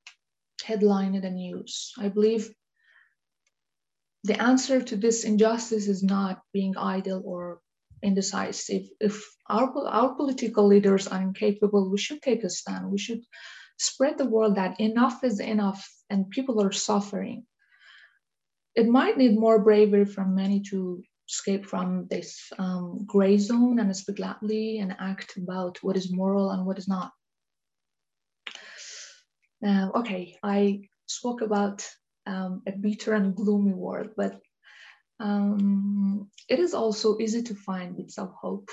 headline 0.63 1.15
in 1.15 1.21
the 1.21 1.29
news. 1.29 1.93
I 1.97 2.09
believe 2.09 2.53
the 4.23 4.41
answer 4.41 4.81
to 4.81 4.95
this 4.95 5.23
injustice 5.23 5.87
is 5.87 6.03
not 6.03 6.41
being 6.53 6.77
idle 6.77 7.21
or 7.25 7.61
indecisive. 8.03 8.83
If 8.99 9.23
our, 9.49 9.71
our 9.87 10.15
political 10.15 10.67
leaders 10.67 11.07
are 11.07 11.21
incapable, 11.21 11.89
we 11.89 11.97
should 11.97 12.21
take 12.21 12.43
a 12.43 12.49
stand. 12.49 12.91
We 12.91 12.97
should 12.97 13.21
spread 13.77 14.17
the 14.17 14.25
word 14.25 14.55
that 14.55 14.79
enough 14.79 15.23
is 15.23 15.39
enough 15.39 15.87
and 16.09 16.29
people 16.29 16.61
are 16.61 16.71
suffering. 16.71 17.45
It 18.75 18.87
might 18.87 19.17
need 19.17 19.37
more 19.37 19.59
bravery 19.59 20.05
from 20.05 20.35
many 20.35 20.61
to 20.69 21.03
escape 21.27 21.65
from 21.65 22.07
this 22.09 22.51
um, 22.57 23.05
gray 23.05 23.37
zone 23.37 23.79
and 23.79 23.95
speak 23.95 24.19
loudly 24.19 24.79
and 24.79 24.95
act 24.99 25.37
about 25.37 25.77
what 25.81 25.97
is 25.97 26.11
moral 26.11 26.51
and 26.51 26.65
what 26.65 26.77
is 26.77 26.87
not. 26.87 27.11
Okay, 29.63 30.37
I 30.41 30.81
spoke 31.05 31.41
about 31.41 31.87
um, 32.25 32.61
a 32.67 32.71
bitter 32.71 33.13
and 33.13 33.35
gloomy 33.35 33.73
world, 33.73 34.09
but 34.15 34.39
um, 35.21 36.29
it 36.49 36.59
is 36.59 36.73
also 36.73 37.17
easy 37.19 37.43
to 37.43 37.55
find 37.55 37.95
bits 37.95 38.17
of 38.17 38.33
hope 38.33 38.69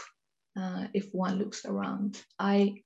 uh, 0.58 0.86
if 0.94 1.10
one 1.12 1.38
looks 1.38 1.64
around. 1.66 2.20
I 2.38 2.82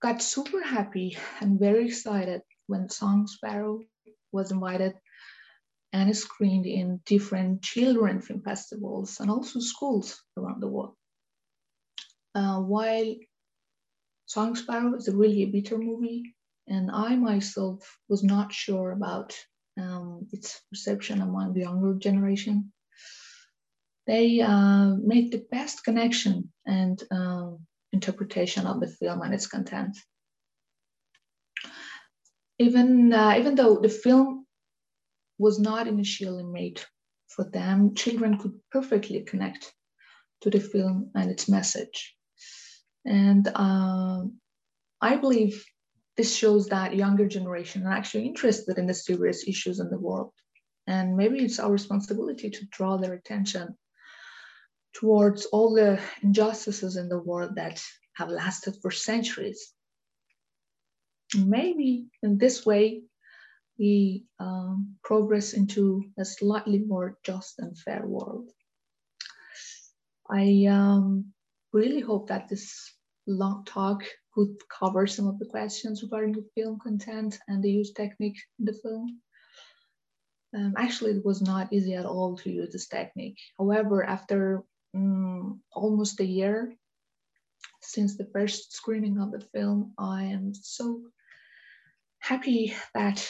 got 0.00 0.22
super 0.22 0.62
happy 0.62 1.18
and 1.40 1.60
very 1.60 1.86
excited 1.86 2.40
when 2.66 2.88
Song 2.88 3.26
Sparrow 3.26 3.80
was 4.32 4.50
invited 4.50 4.94
and 5.92 6.16
screened 6.16 6.66
in 6.66 7.00
different 7.04 7.62
children 7.62 8.20
film 8.22 8.42
festivals 8.42 9.20
and 9.20 9.30
also 9.30 9.60
schools 9.60 10.22
around 10.38 10.62
the 10.62 10.68
world. 10.68 10.94
Uh, 12.34 12.60
while 12.60 13.14
Song 14.26 14.56
Sparrow 14.56 14.94
is 14.96 15.08
a 15.08 15.16
really 15.16 15.42
a 15.42 15.50
bitter 15.50 15.78
movie, 15.78 16.34
and 16.66 16.90
I 16.90 17.14
myself 17.16 17.98
was 18.08 18.24
not 18.24 18.52
sure 18.52 18.90
about 18.90 19.36
um, 19.80 20.26
its 20.32 20.60
reception 20.70 21.20
among 21.20 21.52
the 21.52 21.60
younger 21.60 21.94
generation. 21.94 22.72
They 24.06 24.40
uh, 24.40 24.94
made 25.02 25.32
the 25.32 25.44
best 25.50 25.84
connection 25.84 26.52
and 26.64 27.02
uh, 27.10 27.50
interpretation 27.92 28.66
of 28.66 28.80
the 28.80 28.86
film 28.86 29.22
and 29.22 29.34
its 29.34 29.46
content. 29.46 29.96
Even, 32.58 33.12
uh, 33.12 33.34
even 33.36 33.54
though 33.54 33.76
the 33.76 33.88
film 33.88 34.46
was 35.38 35.58
not 35.58 35.86
initially 35.86 36.44
made 36.44 36.80
for 37.28 37.44
them, 37.44 37.94
children 37.94 38.38
could 38.38 38.54
perfectly 38.70 39.20
connect 39.22 39.72
to 40.40 40.50
the 40.50 40.60
film 40.60 41.10
and 41.14 41.30
its 41.30 41.48
message. 41.48 42.14
And 43.04 43.46
uh, 43.54 44.22
I 45.00 45.16
believe 45.16 45.64
this 46.16 46.34
shows 46.34 46.68
that 46.68 46.96
younger 46.96 47.26
generation 47.26 47.86
are 47.86 47.92
actually 47.92 48.26
interested 48.26 48.78
in 48.78 48.86
the 48.86 48.94
serious 48.94 49.46
issues 49.46 49.80
in 49.80 49.90
the 49.90 49.98
world. 49.98 50.32
And 50.86 51.16
maybe 51.16 51.38
it's 51.40 51.58
our 51.58 51.70
responsibility 51.70 52.48
to 52.50 52.66
draw 52.66 52.96
their 52.96 53.12
attention 53.12 53.76
towards 54.94 55.44
all 55.46 55.74
the 55.74 56.00
injustices 56.22 56.96
in 56.96 57.08
the 57.08 57.18
world 57.18 57.56
that 57.56 57.82
have 58.14 58.30
lasted 58.30 58.76
for 58.80 58.90
centuries. 58.90 59.72
Maybe 61.36 62.06
in 62.22 62.38
this 62.38 62.64
way, 62.64 63.02
we 63.78 64.24
um, 64.38 64.96
progress 65.04 65.52
into 65.52 66.04
a 66.18 66.24
slightly 66.24 66.78
more 66.78 67.18
just 67.24 67.58
and 67.58 67.76
fair 67.76 68.06
world. 68.06 68.50
I 70.30 70.66
um, 70.70 71.26
really 71.72 72.00
hope 72.00 72.28
that 72.28 72.48
this 72.48 72.90
long 73.26 73.64
talk 73.64 74.04
could 74.36 74.54
cover 74.68 75.06
some 75.06 75.26
of 75.26 75.38
the 75.38 75.46
questions 75.46 76.02
regarding 76.02 76.32
the 76.34 76.46
film 76.54 76.78
content 76.78 77.38
and 77.48 77.62
the 77.62 77.70
use 77.70 77.92
technique 77.92 78.38
in 78.58 78.66
the 78.66 78.74
film. 78.74 79.20
Um, 80.54 80.74
actually, 80.76 81.12
it 81.12 81.24
was 81.24 81.40
not 81.40 81.72
easy 81.72 81.94
at 81.94 82.04
all 82.04 82.36
to 82.36 82.50
use 82.50 82.70
this 82.72 82.86
technique. 82.86 83.38
However, 83.58 84.04
after 84.04 84.62
um, 84.94 85.60
almost 85.72 86.20
a 86.20 86.24
year 86.24 86.74
since 87.80 88.16
the 88.16 88.28
first 88.32 88.74
screening 88.74 89.18
of 89.18 89.32
the 89.32 89.40
film, 89.40 89.94
I 89.98 90.24
am 90.24 90.52
so 90.54 91.02
happy 92.18 92.74
that 92.94 93.26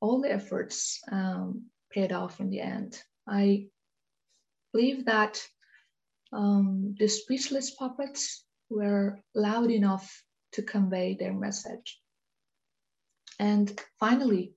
all 0.00 0.20
the 0.20 0.32
efforts 0.32 1.00
um, 1.10 1.66
paid 1.90 2.12
off 2.12 2.40
in 2.40 2.50
the 2.50 2.60
end. 2.60 3.00
I 3.26 3.68
believe 4.72 5.06
that 5.06 5.42
um, 6.32 6.94
the 6.98 7.08
speechless 7.08 7.70
puppets 7.70 8.44
were 8.68 9.20
loud 9.34 9.70
enough 9.70 10.22
to 10.54 10.62
convey 10.62 11.16
their 11.18 11.32
message. 11.32 12.00
And 13.38 13.80
finally, 14.00 14.54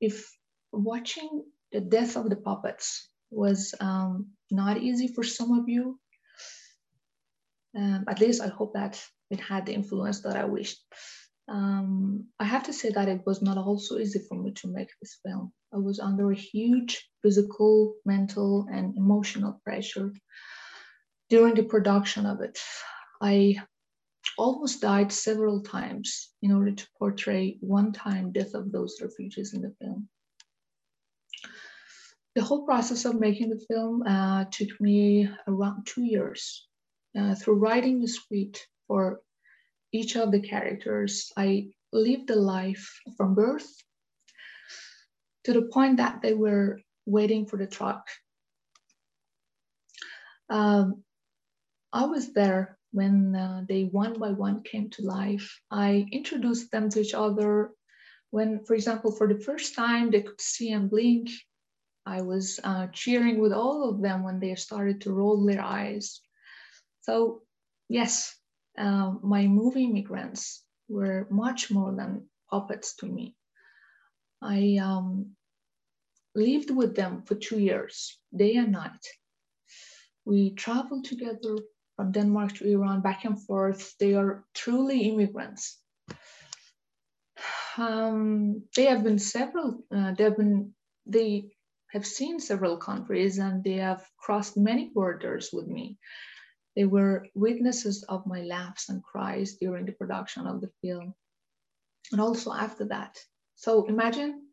if 0.00 0.30
watching 0.72 1.44
the 1.72 1.80
death 1.80 2.16
of 2.16 2.28
the 2.30 2.36
puppets 2.36 3.08
was 3.30 3.74
um, 3.80 4.28
not 4.50 4.78
easy 4.78 5.08
for 5.08 5.22
some 5.24 5.58
of 5.58 5.68
you, 5.68 5.98
um, 7.76 8.04
at 8.08 8.20
least 8.20 8.42
I 8.42 8.48
hope 8.48 8.74
that 8.74 9.02
it 9.30 9.40
had 9.40 9.66
the 9.66 9.74
influence 9.74 10.22
that 10.22 10.36
I 10.36 10.44
wished 10.44 10.78
um, 11.48 12.26
I 12.38 12.44
have 12.44 12.64
to 12.64 12.72
say 12.72 12.90
that 12.90 13.08
it 13.08 13.22
was 13.24 13.40
not 13.40 13.56
also 13.56 13.98
easy 13.98 14.20
for 14.28 14.34
me 14.34 14.52
to 14.52 14.68
make 14.68 14.90
this 15.00 15.18
film. 15.24 15.52
I 15.72 15.78
was 15.78 15.98
under 15.98 16.30
a 16.30 16.36
huge 16.36 17.08
physical, 17.22 17.94
mental, 18.04 18.66
and 18.70 18.96
emotional 18.96 19.60
pressure 19.64 20.12
during 21.30 21.54
the 21.54 21.62
production 21.62 22.26
of 22.26 22.42
it. 22.42 22.58
I 23.20 23.56
almost 24.38 24.80
died 24.80 25.12
several 25.12 25.60
times 25.60 26.30
in 26.42 26.52
order 26.52 26.72
to 26.72 26.88
portray 26.98 27.58
one-time 27.60 28.32
death 28.32 28.54
of 28.54 28.72
those 28.72 28.98
refugees 29.02 29.52
in 29.52 29.62
the 29.62 29.74
film. 29.80 30.08
The 32.34 32.42
whole 32.42 32.64
process 32.64 33.04
of 33.04 33.18
making 33.18 33.50
the 33.50 33.64
film 33.68 34.02
uh, 34.02 34.44
took 34.50 34.80
me 34.80 35.28
around 35.46 35.86
two 35.86 36.04
years. 36.04 36.68
Uh, 37.18 37.34
through 37.34 37.54
writing 37.54 38.00
the 38.00 38.06
script 38.06 38.68
for 38.86 39.20
each 39.92 40.16
of 40.16 40.30
the 40.30 40.40
characters. 40.40 41.32
I 41.36 41.68
lived 41.92 42.30
a 42.30 42.36
life 42.36 43.00
from 43.16 43.34
birth 43.34 43.68
to 45.44 45.52
the 45.52 45.62
point 45.62 45.96
that 45.96 46.20
they 46.22 46.34
were 46.34 46.80
waiting 47.06 47.46
for 47.46 47.56
the 47.56 47.66
truck. 47.66 48.06
Um, 50.50 51.02
I 51.92 52.04
was 52.04 52.32
there 52.34 52.77
when 52.92 53.34
uh, 53.34 53.62
they 53.68 53.84
one 53.84 54.18
by 54.18 54.30
one 54.30 54.62
came 54.62 54.90
to 54.90 55.02
life. 55.02 55.60
I 55.70 56.06
introduced 56.12 56.70
them 56.70 56.88
to 56.90 57.00
each 57.00 57.14
other 57.14 57.72
when, 58.30 58.64
for 58.64 58.74
example, 58.74 59.12
for 59.12 59.32
the 59.32 59.40
first 59.40 59.74
time 59.74 60.10
they 60.10 60.22
could 60.22 60.40
see 60.40 60.72
and 60.72 60.90
blink. 60.90 61.30
I 62.06 62.22
was 62.22 62.58
uh, 62.64 62.86
cheering 62.92 63.38
with 63.38 63.52
all 63.52 63.88
of 63.90 64.00
them 64.00 64.22
when 64.22 64.40
they 64.40 64.54
started 64.54 65.02
to 65.02 65.12
roll 65.12 65.44
their 65.44 65.60
eyes. 65.60 66.20
So, 67.02 67.42
yes, 67.88 68.34
uh, 68.78 69.12
my 69.22 69.46
movie 69.46 69.84
immigrants 69.84 70.64
were 70.88 71.26
much 71.30 71.70
more 71.70 71.94
than 71.94 72.28
puppets 72.50 72.96
to 72.96 73.06
me. 73.06 73.36
I 74.40 74.78
um, 74.80 75.32
lived 76.34 76.70
with 76.70 76.94
them 76.96 77.22
for 77.22 77.34
two 77.34 77.58
years, 77.58 78.18
day 78.34 78.54
and 78.56 78.72
night. 78.72 79.04
We 80.24 80.54
traveled 80.54 81.04
together 81.04 81.58
from 81.98 82.12
Denmark 82.12 82.54
to 82.54 82.64
Iran, 82.64 83.00
back 83.00 83.24
and 83.24 83.44
forth. 83.44 83.98
They 83.98 84.14
are 84.14 84.44
truly 84.54 85.00
immigrants. 85.10 85.80
Um, 87.76 88.62
they 88.76 88.84
have 88.84 89.02
been 89.02 89.18
several. 89.18 89.82
Uh, 89.90 90.14
they 90.14 90.24
have 90.24 90.36
been. 90.36 90.74
They 91.06 91.50
have 91.90 92.06
seen 92.06 92.38
several 92.38 92.76
countries 92.76 93.38
and 93.38 93.64
they 93.64 93.78
have 93.82 94.06
crossed 94.16 94.56
many 94.56 94.90
borders 94.94 95.50
with 95.52 95.66
me. 95.66 95.98
They 96.76 96.84
were 96.84 97.26
witnesses 97.34 98.04
of 98.08 98.26
my 98.26 98.42
laughs 98.42 98.88
and 98.90 99.02
cries 99.02 99.56
during 99.60 99.86
the 99.86 99.92
production 99.92 100.46
of 100.46 100.60
the 100.60 100.70
film, 100.82 101.14
and 102.12 102.20
also 102.20 102.52
after 102.52 102.84
that. 102.86 103.18
So 103.56 103.86
imagine 103.86 104.46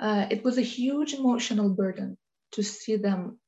uh, 0.00 0.26
it 0.30 0.42
was 0.42 0.58
a 0.58 0.62
huge 0.78 1.14
emotional 1.14 1.68
burden 1.68 2.16
to 2.52 2.62
see 2.62 2.96
them 2.96 3.38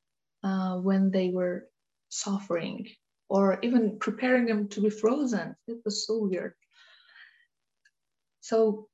uh, 0.43 0.77
when 0.77 1.11
they 1.11 1.31
were 1.31 1.67
suffering 2.11 2.87
or 3.29 3.59
even 3.63 3.97
preparing 3.99 4.45
them 4.45 4.67
to 4.67 4.81
be 4.81 4.89
frozen. 4.89 5.55
It 5.67 5.79
was 5.85 6.05
so 6.05 6.19
weird. 6.19 6.53
So, 8.41 8.87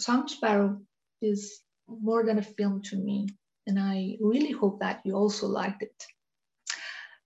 Song 0.00 0.26
Sparrow 0.28 0.80
is 1.20 1.60
more 1.86 2.24
than 2.24 2.38
a 2.38 2.42
film 2.42 2.82
to 2.82 2.96
me, 2.96 3.28
and 3.66 3.78
I 3.78 4.16
really 4.20 4.50
hope 4.50 4.80
that 4.80 5.02
you 5.04 5.14
also 5.14 5.46
liked 5.46 5.82
it. 5.82 6.06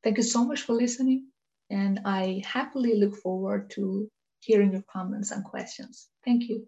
Thank 0.02 0.16
you 0.16 0.22
so 0.22 0.44
much 0.44 0.62
for 0.62 0.74
listening, 0.74 1.28
and 1.70 2.00
I 2.04 2.42
happily 2.44 2.98
look 2.98 3.16
forward 3.16 3.70
to 3.70 4.10
hearing 4.40 4.72
your 4.72 4.84
comments 4.92 5.30
and 5.30 5.44
questions. 5.44 6.08
Thank 6.24 6.48
you. 6.48 6.66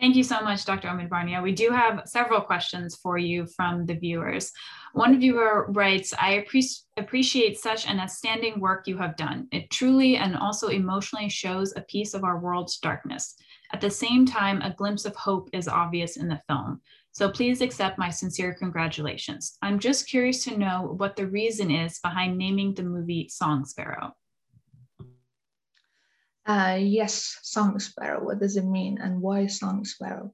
Thank 0.00 0.14
you 0.14 0.22
so 0.22 0.40
much, 0.42 0.64
Dr. 0.64 0.86
Omidvarnia. 0.86 1.42
We 1.42 1.50
do 1.50 1.70
have 1.70 2.02
several 2.06 2.40
questions 2.40 2.96
for 3.02 3.18
you 3.18 3.46
from 3.56 3.84
the 3.84 3.96
viewers. 3.96 4.52
One 4.92 5.18
viewer 5.18 5.66
writes, 5.70 6.14
I 6.16 6.46
appreciate 6.96 7.58
such 7.58 7.88
an 7.88 7.98
outstanding 7.98 8.60
work 8.60 8.86
you 8.86 8.96
have 8.98 9.16
done. 9.16 9.48
It 9.50 9.70
truly 9.70 10.16
and 10.16 10.36
also 10.36 10.68
emotionally 10.68 11.28
shows 11.28 11.72
a 11.74 11.82
piece 11.82 12.14
of 12.14 12.22
our 12.22 12.38
world's 12.38 12.78
darkness. 12.78 13.34
At 13.72 13.80
the 13.80 13.90
same 13.90 14.24
time, 14.24 14.62
a 14.62 14.72
glimpse 14.72 15.04
of 15.04 15.16
hope 15.16 15.50
is 15.52 15.66
obvious 15.66 16.16
in 16.16 16.28
the 16.28 16.40
film. 16.48 16.80
So 17.10 17.28
please 17.28 17.60
accept 17.60 17.98
my 17.98 18.10
sincere 18.10 18.54
congratulations. 18.54 19.58
I'm 19.62 19.80
just 19.80 20.08
curious 20.08 20.44
to 20.44 20.56
know 20.56 20.94
what 20.96 21.16
the 21.16 21.26
reason 21.26 21.72
is 21.72 21.98
behind 21.98 22.38
naming 22.38 22.72
the 22.72 22.84
movie 22.84 23.28
Song 23.28 23.64
Sparrow. 23.64 24.14
Uh, 26.48 26.78
yes, 26.80 27.38
song 27.42 27.78
sparrow. 27.78 28.24
What 28.24 28.40
does 28.40 28.56
it 28.56 28.64
mean, 28.64 28.96
and 29.02 29.20
why 29.20 29.46
song 29.48 29.84
sparrow? 29.84 30.32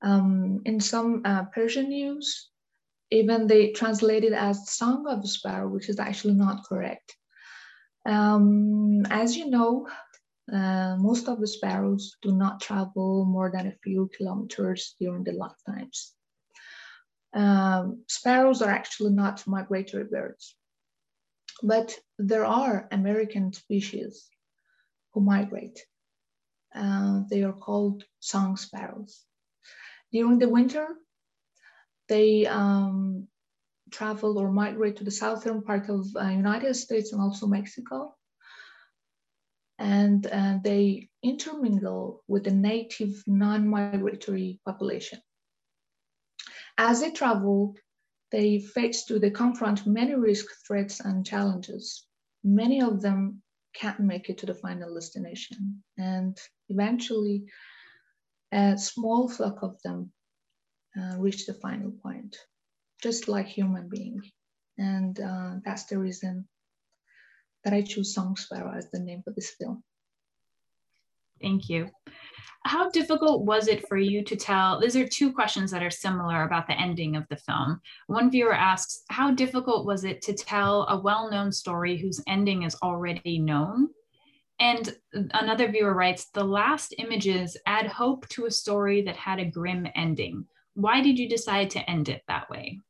Um, 0.00 0.62
in 0.64 0.80
some 0.80 1.20
uh, 1.26 1.44
Persian 1.54 1.90
news, 1.90 2.48
even 3.10 3.46
they 3.46 3.72
translate 3.72 4.24
it 4.24 4.32
as 4.32 4.70
song 4.70 5.06
of 5.06 5.20
the 5.20 5.28
sparrow, 5.28 5.68
which 5.68 5.90
is 5.90 6.00
actually 6.00 6.32
not 6.32 6.64
correct. 6.64 7.14
Um, 8.06 9.04
as 9.10 9.36
you 9.36 9.50
know, 9.50 9.86
uh, 10.50 10.96
most 10.98 11.28
of 11.28 11.40
the 11.40 11.46
sparrows 11.46 12.16
do 12.22 12.32
not 12.32 12.62
travel 12.62 13.26
more 13.26 13.50
than 13.52 13.66
a 13.66 13.76
few 13.84 14.08
kilometers 14.16 14.94
during 14.98 15.24
their 15.24 15.34
lifetimes. 15.34 16.14
Um, 17.34 18.04
sparrows 18.08 18.62
are 18.62 18.70
actually 18.70 19.12
not 19.12 19.46
migratory 19.46 20.04
birds, 20.04 20.56
but 21.62 21.94
there 22.18 22.46
are 22.46 22.88
American 22.90 23.52
species 23.52 24.30
who 25.12 25.20
migrate. 25.20 25.84
Uh, 26.74 27.22
they 27.28 27.42
are 27.42 27.52
called 27.52 28.04
song 28.20 28.56
sparrows. 28.56 29.24
During 30.12 30.38
the 30.38 30.48
winter, 30.48 30.88
they 32.08 32.46
um, 32.46 33.28
travel 33.90 34.38
or 34.38 34.50
migrate 34.50 34.96
to 34.96 35.04
the 35.04 35.10
southern 35.10 35.62
part 35.62 35.88
of 35.88 36.06
uh, 36.16 36.28
United 36.28 36.74
States 36.74 37.12
and 37.12 37.20
also 37.20 37.46
Mexico. 37.46 38.14
And 39.78 40.26
uh, 40.26 40.58
they 40.62 41.08
intermingle 41.22 42.22
with 42.28 42.44
the 42.44 42.50
native 42.50 43.22
non-migratory 43.26 44.60
population. 44.64 45.20
As 46.76 47.00
they 47.00 47.10
travel, 47.10 47.76
they 48.30 48.60
face 48.60 49.04
to 49.06 49.18
they 49.18 49.30
confront 49.30 49.86
many 49.86 50.14
risk, 50.14 50.46
threats, 50.66 51.00
and 51.00 51.26
challenges. 51.26 52.06
Many 52.44 52.80
of 52.82 53.00
them 53.00 53.42
can't 53.74 54.00
make 54.00 54.28
it 54.28 54.38
to 54.38 54.46
the 54.46 54.54
final 54.54 54.94
destination. 54.94 55.82
And 55.96 56.36
eventually, 56.68 57.44
a 58.52 58.76
small 58.76 59.28
flock 59.28 59.62
of 59.62 59.80
them 59.82 60.12
uh, 61.00 61.16
reach 61.18 61.46
the 61.46 61.54
final 61.54 61.92
point, 62.02 62.36
just 63.02 63.28
like 63.28 63.46
human 63.46 63.88
being. 63.88 64.20
And 64.78 65.18
uh, 65.20 65.56
that's 65.64 65.84
the 65.84 65.98
reason 65.98 66.48
that 67.64 67.74
I 67.74 67.82
choose 67.82 68.14
Song 68.14 68.36
Sparrow 68.36 68.76
as 68.76 68.90
the 68.90 69.00
name 69.00 69.22
for 69.22 69.32
this 69.32 69.50
film. 69.58 69.82
Thank 71.40 71.68
you 71.68 71.90
how 72.64 72.90
difficult 72.90 73.44
was 73.44 73.68
it 73.68 73.88
for 73.88 73.96
you 73.96 74.22
to 74.24 74.36
tell? 74.36 74.80
These 74.80 74.96
are 74.96 75.06
two 75.06 75.32
questions 75.32 75.70
that 75.70 75.82
are 75.82 75.90
similar 75.90 76.44
about 76.44 76.66
the 76.66 76.78
ending 76.78 77.16
of 77.16 77.26
the 77.28 77.36
film. 77.36 77.80
One 78.06 78.30
viewer 78.30 78.54
asks, 78.54 79.02
How 79.08 79.30
difficult 79.30 79.86
was 79.86 80.04
it 80.04 80.20
to 80.22 80.34
tell 80.34 80.86
a 80.88 81.00
well 81.00 81.30
known 81.30 81.52
story 81.52 81.96
whose 81.96 82.22
ending 82.28 82.64
is 82.64 82.76
already 82.82 83.38
known? 83.38 83.88
And 84.58 84.94
another 85.12 85.70
viewer 85.70 85.94
writes, 85.94 86.26
The 86.26 86.44
last 86.44 86.94
images 86.98 87.56
add 87.66 87.86
hope 87.86 88.28
to 88.28 88.44
a 88.44 88.50
story 88.50 89.02
that 89.02 89.16
had 89.16 89.38
a 89.38 89.50
grim 89.50 89.88
ending. 89.94 90.46
Why 90.74 91.00
did 91.00 91.18
you 91.18 91.28
decide 91.28 91.70
to 91.70 91.90
end 91.90 92.10
it 92.10 92.22
that 92.28 92.50
way? 92.50 92.80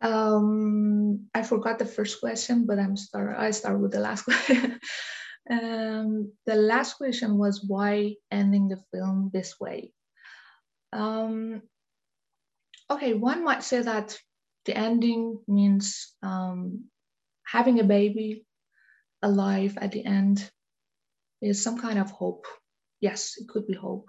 Um, 0.00 1.26
I 1.34 1.42
forgot 1.42 1.80
the 1.80 1.84
first 1.84 2.20
question, 2.20 2.64
but 2.64 2.78
I'm 2.78 2.96
start. 2.96 3.36
I 3.36 3.50
start 3.50 3.80
with 3.80 3.90
the 3.90 4.00
last 4.00 4.22
question. 4.24 4.78
Um, 5.50 6.32
the 6.44 6.54
last 6.54 6.94
question 6.94 7.38
was 7.38 7.64
why 7.64 8.16
ending 8.30 8.68
the 8.68 8.82
film 8.92 9.30
this 9.32 9.58
way? 9.58 9.92
Um, 10.92 11.62
okay, 12.90 13.14
one 13.14 13.44
might 13.44 13.62
say 13.62 13.80
that 13.82 14.18
the 14.66 14.76
ending 14.76 15.40
means 15.48 16.14
um, 16.22 16.84
having 17.46 17.80
a 17.80 17.84
baby 17.84 18.44
alive 19.22 19.78
at 19.80 19.92
the 19.92 20.04
end 20.04 20.50
is 21.40 21.62
some 21.62 21.80
kind 21.80 21.98
of 21.98 22.10
hope. 22.10 22.46
Yes, 23.00 23.34
it 23.38 23.48
could 23.48 23.66
be 23.66 23.74
hope. 23.74 24.08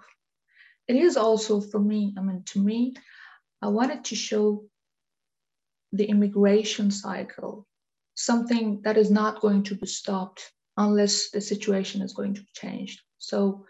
It 0.88 0.96
is 0.96 1.16
also 1.16 1.60
for 1.60 1.78
me, 1.78 2.14
I 2.18 2.20
mean, 2.20 2.42
to 2.46 2.58
me, 2.58 2.94
I 3.62 3.68
wanted 3.68 4.04
to 4.06 4.16
show 4.16 4.64
the 5.92 6.04
immigration 6.04 6.90
cycle, 6.90 7.66
something 8.14 8.82
that 8.82 8.96
is 8.96 9.10
not 9.10 9.40
going 9.40 9.62
to 9.64 9.74
be 9.74 9.86
stopped 9.86 10.50
unless 10.76 11.30
the 11.30 11.40
situation 11.40 12.02
is 12.02 12.14
going 12.14 12.34
to 12.34 12.44
change. 12.54 13.02
So 13.18 13.66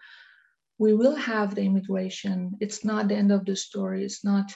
we 0.78 0.94
will 0.94 1.16
have 1.16 1.54
the 1.54 1.62
immigration. 1.62 2.56
It's 2.60 2.84
not 2.84 3.08
the 3.08 3.14
end 3.14 3.32
of 3.32 3.44
the 3.44 3.56
story. 3.56 4.04
It's 4.04 4.24
not 4.24 4.54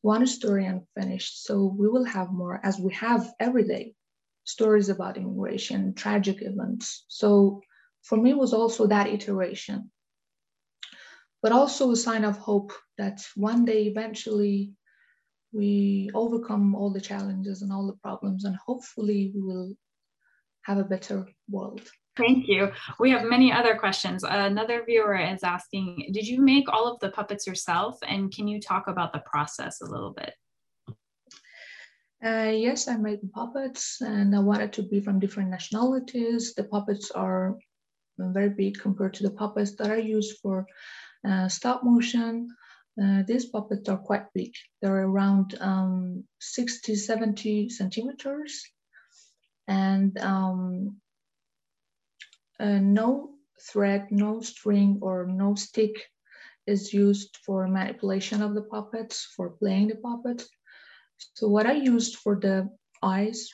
one 0.00 0.26
story 0.26 0.66
and 0.66 0.82
finished. 0.98 1.44
So 1.44 1.64
we 1.64 1.88
will 1.88 2.04
have 2.04 2.32
more, 2.32 2.60
as 2.64 2.78
we 2.78 2.92
have 2.94 3.32
every 3.38 3.64
day, 3.64 3.94
stories 4.44 4.88
about 4.88 5.16
immigration, 5.16 5.94
tragic 5.94 6.42
events. 6.42 7.04
So 7.08 7.60
for 8.02 8.18
me, 8.18 8.34
was 8.34 8.52
also 8.52 8.88
that 8.88 9.06
iteration, 9.06 9.90
but 11.42 11.52
also 11.52 11.92
a 11.92 11.96
sign 11.96 12.24
of 12.24 12.36
hope 12.36 12.72
that 12.98 13.24
one 13.36 13.64
day 13.64 13.84
eventually 13.84 14.72
we 15.52 16.10
overcome 16.14 16.74
all 16.74 16.90
the 16.90 17.00
challenges 17.00 17.62
and 17.62 17.72
all 17.72 17.86
the 17.86 17.98
problems, 18.02 18.44
and 18.44 18.56
hopefully 18.56 19.30
we 19.34 19.40
will 19.40 19.72
have 20.64 20.78
a 20.78 20.84
better 20.84 21.26
world. 21.50 21.82
Thank 22.16 22.46
you. 22.46 22.70
We 23.00 23.10
have 23.10 23.24
many 23.24 23.52
other 23.52 23.76
questions. 23.76 24.22
Another 24.22 24.84
viewer 24.84 25.16
is 25.16 25.42
asking, 25.42 26.10
did 26.12 26.26
you 26.26 26.42
make 26.42 26.68
all 26.68 26.92
of 26.92 27.00
the 27.00 27.10
puppets 27.10 27.46
yourself? 27.46 27.98
And 28.06 28.30
can 28.30 28.46
you 28.46 28.60
talk 28.60 28.86
about 28.86 29.12
the 29.12 29.22
process 29.24 29.80
a 29.80 29.86
little 29.86 30.12
bit? 30.12 30.34
Uh, 32.24 32.52
yes, 32.54 32.86
I 32.86 32.96
made 32.96 33.32
puppets 33.32 34.00
and 34.00 34.36
I 34.36 34.40
wanted 34.40 34.72
to 34.74 34.82
be 34.82 35.00
from 35.00 35.18
different 35.18 35.50
nationalities. 35.50 36.54
The 36.54 36.64
puppets 36.64 37.10
are 37.10 37.56
very 38.18 38.50
big 38.50 38.78
compared 38.78 39.14
to 39.14 39.22
the 39.22 39.30
puppets 39.30 39.74
that 39.76 39.90
are 39.90 39.98
used 39.98 40.38
for 40.40 40.66
uh, 41.26 41.48
stop 41.48 41.82
motion. 41.82 42.48
Uh, 43.02 43.22
these 43.26 43.46
puppets 43.46 43.88
are 43.88 43.96
quite 43.96 44.26
big. 44.34 44.52
They're 44.82 45.06
around 45.06 45.56
um, 45.60 46.24
60, 46.40 46.94
70 46.94 47.70
centimeters 47.70 48.62
and 49.68 50.18
um, 50.18 50.96
uh, 52.60 52.78
no 52.78 53.30
thread, 53.60 54.08
no 54.10 54.40
string, 54.40 54.98
or 55.02 55.26
no 55.26 55.54
stick 55.54 56.10
is 56.66 56.92
used 56.92 57.38
for 57.44 57.66
manipulation 57.68 58.42
of 58.42 58.54
the 58.54 58.62
puppets, 58.62 59.32
for 59.36 59.50
playing 59.50 59.88
the 59.88 59.96
puppets. 59.96 60.48
So 61.34 61.48
what 61.48 61.66
I 61.66 61.72
used 61.72 62.16
for 62.16 62.36
the 62.36 62.68
eyes, 63.02 63.48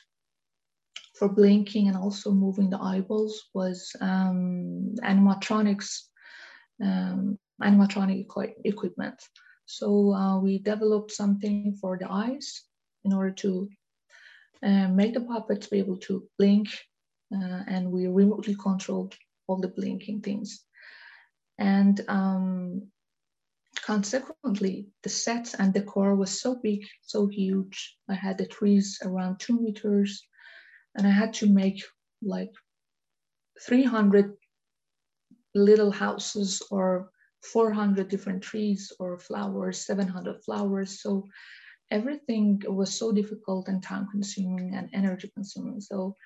for 1.15 1.29
blinking 1.29 1.89
and 1.89 1.97
also 1.97 2.31
moving 2.31 2.71
the 2.71 2.81
eyeballs 2.81 3.49
was 3.55 3.91
um, 4.01 4.95
animatronics, 5.03 6.03
um, 6.83 7.39
animatronic 7.63 8.27
equipment. 8.65 9.21
So 9.67 10.13
uh, 10.15 10.39
we 10.41 10.59
developed 10.59 11.11
something 11.13 11.77
for 11.81 11.99
the 11.99 12.11
eyes 12.11 12.63
in 13.05 13.13
order 13.13 13.33
to 13.43 13.69
uh, 14.63 14.89
make 14.89 15.15
the 15.15 15.21
puppets 15.21 15.69
be 15.69 15.79
able 15.79 15.97
to 15.99 16.27
blink 16.39 16.69
uh, 17.35 17.63
and 17.67 17.91
we 17.91 18.07
remotely 18.07 18.55
controlled 18.55 19.15
all 19.47 19.61
the 19.61 19.69
blinking 19.69 20.21
things. 20.21 20.65
And 21.59 22.01
um, 22.09 22.89
consequently, 23.83 24.89
the 25.03 25.09
set 25.09 25.55
and 25.59 25.75
decor 25.75 26.15
was 26.15 26.41
so 26.41 26.57
big, 26.57 26.87
so 27.03 27.27
huge. 27.27 27.97
I 28.09 28.15
had 28.15 28.39
the 28.39 28.47
trees 28.47 28.99
around 29.05 29.41
two 29.41 29.61
meters, 29.61 30.23
and 30.95 31.07
I 31.07 31.11
had 31.11 31.35
to 31.35 31.47
make 31.47 31.83
like 32.23 32.53
300 33.67 34.35
little 35.55 35.91
houses 35.91 36.63
or 36.71 37.11
400 37.43 38.09
different 38.09 38.43
trees 38.43 38.93
or 38.99 39.19
flowers, 39.19 39.85
700 39.85 40.43
flowers. 40.45 41.01
So 41.03 41.25
everything 41.91 42.63
was 42.67 42.95
so 42.95 43.13
difficult 43.13 43.69
and 43.69 43.83
time 43.83 44.09
consuming 44.11 44.75
and 44.75 44.89
energy 44.93 45.31
consuming. 45.35 45.81
So 45.81 46.17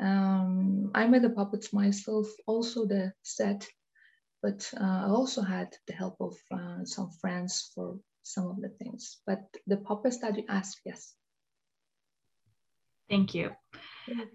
um, 0.00 0.90
I 0.94 1.06
made 1.06 1.22
the 1.22 1.30
puppets 1.30 1.72
myself, 1.72 2.26
also 2.46 2.86
the 2.86 3.12
set, 3.22 3.66
but 4.42 4.68
uh, 4.80 5.06
I 5.06 5.08
also 5.08 5.42
had 5.42 5.74
the 5.86 5.94
help 5.94 6.16
of 6.20 6.36
uh, 6.52 6.84
some 6.84 7.10
friends 7.20 7.72
for 7.74 7.98
some 8.22 8.46
of 8.46 8.60
the 8.60 8.68
things. 8.68 9.18
But 9.26 9.42
the 9.66 9.78
puppets 9.78 10.18
that 10.18 10.36
you 10.36 10.44
asked, 10.48 10.80
yes. 10.84 11.14
Thank 13.08 13.34
you. 13.34 13.50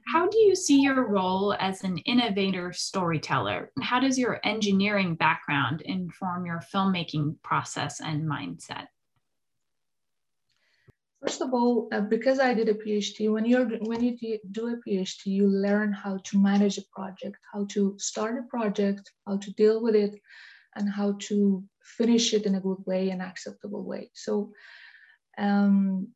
How 0.07 0.27
do 0.27 0.37
you 0.39 0.55
see 0.55 0.81
your 0.81 1.07
role 1.07 1.55
as 1.59 1.83
an 1.83 1.97
innovator 1.99 2.73
storyteller? 2.73 3.71
How 3.81 3.99
does 3.99 4.17
your 4.17 4.39
engineering 4.43 5.15
background 5.15 5.81
inform 5.81 6.45
your 6.45 6.61
filmmaking 6.73 7.41
process 7.43 7.99
and 8.01 8.23
mindset? 8.23 8.87
First 11.23 11.41
of 11.41 11.53
all, 11.53 11.87
uh, 11.93 12.01
because 12.01 12.39
I 12.39 12.53
did 12.53 12.67
a 12.67 12.73
PhD, 12.73 13.31
when 13.31 13.45
you're 13.45 13.65
when 13.65 14.03
you 14.03 14.39
do 14.51 14.67
a 14.67 14.77
PhD, 14.85 15.27
you 15.27 15.47
learn 15.47 15.93
how 15.93 16.17
to 16.17 16.37
manage 16.37 16.77
a 16.77 16.83
project, 16.93 17.37
how 17.53 17.65
to 17.69 17.95
start 17.97 18.37
a 18.37 18.43
project, 18.49 19.09
how 19.25 19.37
to 19.37 19.51
deal 19.53 19.81
with 19.81 19.95
it, 19.95 20.19
and 20.75 20.89
how 20.89 21.15
to 21.27 21.63
finish 21.97 22.33
it 22.33 22.45
in 22.45 22.55
a 22.55 22.59
good 22.59 22.83
way 22.85 23.09
and 23.11 23.21
acceptable 23.21 23.83
way. 23.83 24.11
So, 24.13 24.51
um, 25.37 26.09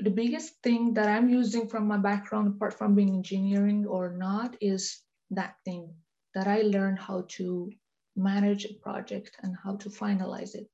the 0.00 0.10
biggest 0.10 0.52
thing 0.62 0.92
that 0.94 1.08
I'm 1.08 1.30
using 1.30 1.66
from 1.66 1.86
my 1.86 1.96
background, 1.96 2.48
apart 2.48 2.74
from 2.74 2.94
being 2.94 3.14
engineering 3.14 3.86
or 3.86 4.10
not, 4.10 4.56
is 4.60 5.00
that 5.30 5.54
thing 5.64 5.94
that 6.34 6.46
I 6.46 6.60
learned 6.60 6.98
how 6.98 7.24
to 7.36 7.72
manage 8.16 8.66
a 8.66 8.74
project 8.74 9.30
and 9.42 9.56
how 9.64 9.76
to 9.76 9.88
finalize 9.88 10.54
it. 10.54 10.68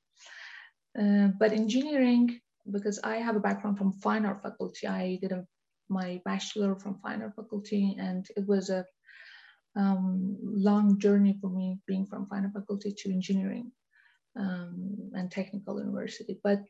Uh, 0.98 1.28
but 1.38 1.52
engineering 1.52 2.40
because 2.72 2.98
I 3.02 3.16
have 3.16 3.36
a 3.36 3.40
background 3.40 3.78
from 3.78 3.92
fine 3.92 4.24
art 4.24 4.42
faculty. 4.42 4.86
I 4.86 5.18
did 5.20 5.32
a, 5.32 5.44
my 5.88 6.20
bachelor 6.24 6.74
from 6.76 6.98
fine 7.02 7.22
art 7.22 7.34
faculty, 7.36 7.96
and 7.98 8.26
it 8.36 8.46
was 8.46 8.70
a 8.70 8.84
um, 9.76 10.36
long 10.42 10.98
journey 10.98 11.38
for 11.40 11.50
me 11.50 11.78
being 11.86 12.06
from 12.06 12.26
fine 12.26 12.44
art 12.44 12.54
faculty 12.54 12.94
to 12.96 13.12
engineering 13.12 13.70
um, 14.36 15.10
and 15.14 15.30
technical 15.30 15.78
university. 15.78 16.38
But 16.42 16.60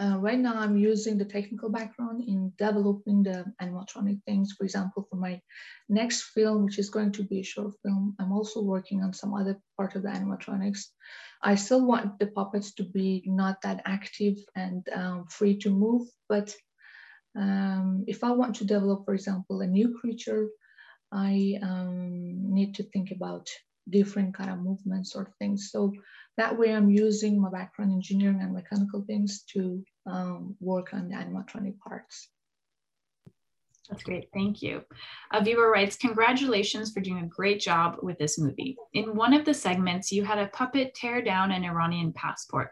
uh, 0.00 0.18
right 0.18 0.38
now, 0.38 0.54
I'm 0.56 0.76
using 0.76 1.18
the 1.18 1.24
technical 1.24 1.68
background 1.68 2.24
in 2.26 2.52
developing 2.58 3.22
the 3.22 3.44
animatronic 3.62 4.20
things. 4.24 4.52
For 4.52 4.64
example, 4.64 5.06
for 5.08 5.16
my 5.16 5.40
next 5.88 6.30
film, 6.34 6.64
which 6.64 6.80
is 6.80 6.90
going 6.90 7.12
to 7.12 7.22
be 7.22 7.40
a 7.40 7.44
short 7.44 7.74
film, 7.84 8.16
I'm 8.18 8.32
also 8.32 8.60
working 8.60 9.02
on 9.02 9.12
some 9.12 9.34
other 9.34 9.56
part 9.76 9.94
of 9.94 10.02
the 10.02 10.08
animatronics. 10.08 10.86
I 11.44 11.56
still 11.56 11.86
want 11.86 12.18
the 12.18 12.26
puppets 12.26 12.72
to 12.74 12.84
be 12.84 13.22
not 13.26 13.60
that 13.62 13.82
active 13.84 14.36
and 14.56 14.88
um, 14.94 15.26
free 15.28 15.58
to 15.58 15.70
move, 15.70 16.08
but 16.28 16.54
um, 17.36 18.04
if 18.06 18.24
I 18.24 18.30
want 18.30 18.56
to 18.56 18.64
develop, 18.64 19.04
for 19.04 19.14
example, 19.14 19.60
a 19.60 19.66
new 19.66 19.98
creature, 20.00 20.48
I 21.12 21.58
um, 21.62 22.54
need 22.54 22.74
to 22.76 22.82
think 22.84 23.10
about 23.10 23.46
different 23.90 24.34
kind 24.34 24.50
of 24.50 24.58
movements 24.58 25.14
or 25.14 25.34
things. 25.38 25.70
So 25.70 25.92
that 26.38 26.58
way 26.58 26.74
I'm 26.74 26.90
using 26.90 27.40
my 27.40 27.50
background 27.50 27.92
engineering 27.92 28.40
and 28.40 28.54
mechanical 28.54 29.04
things 29.06 29.44
to 29.52 29.84
um, 30.06 30.56
work 30.60 30.94
on 30.94 31.08
the 31.08 31.16
animatronic 31.16 31.78
parts. 31.78 32.30
That's 33.90 34.02
great. 34.02 34.28
Thank 34.32 34.62
you. 34.62 34.82
A 35.32 35.44
viewer 35.44 35.70
writes, 35.70 35.96
Congratulations 35.96 36.92
for 36.92 37.00
doing 37.00 37.24
a 37.24 37.28
great 37.28 37.60
job 37.60 37.98
with 38.02 38.18
this 38.18 38.38
movie. 38.38 38.76
In 38.94 39.14
one 39.14 39.34
of 39.34 39.44
the 39.44 39.52
segments, 39.52 40.10
you 40.10 40.24
had 40.24 40.38
a 40.38 40.48
puppet 40.48 40.94
tear 40.94 41.20
down 41.20 41.52
an 41.52 41.64
Iranian 41.64 42.12
passport. 42.14 42.70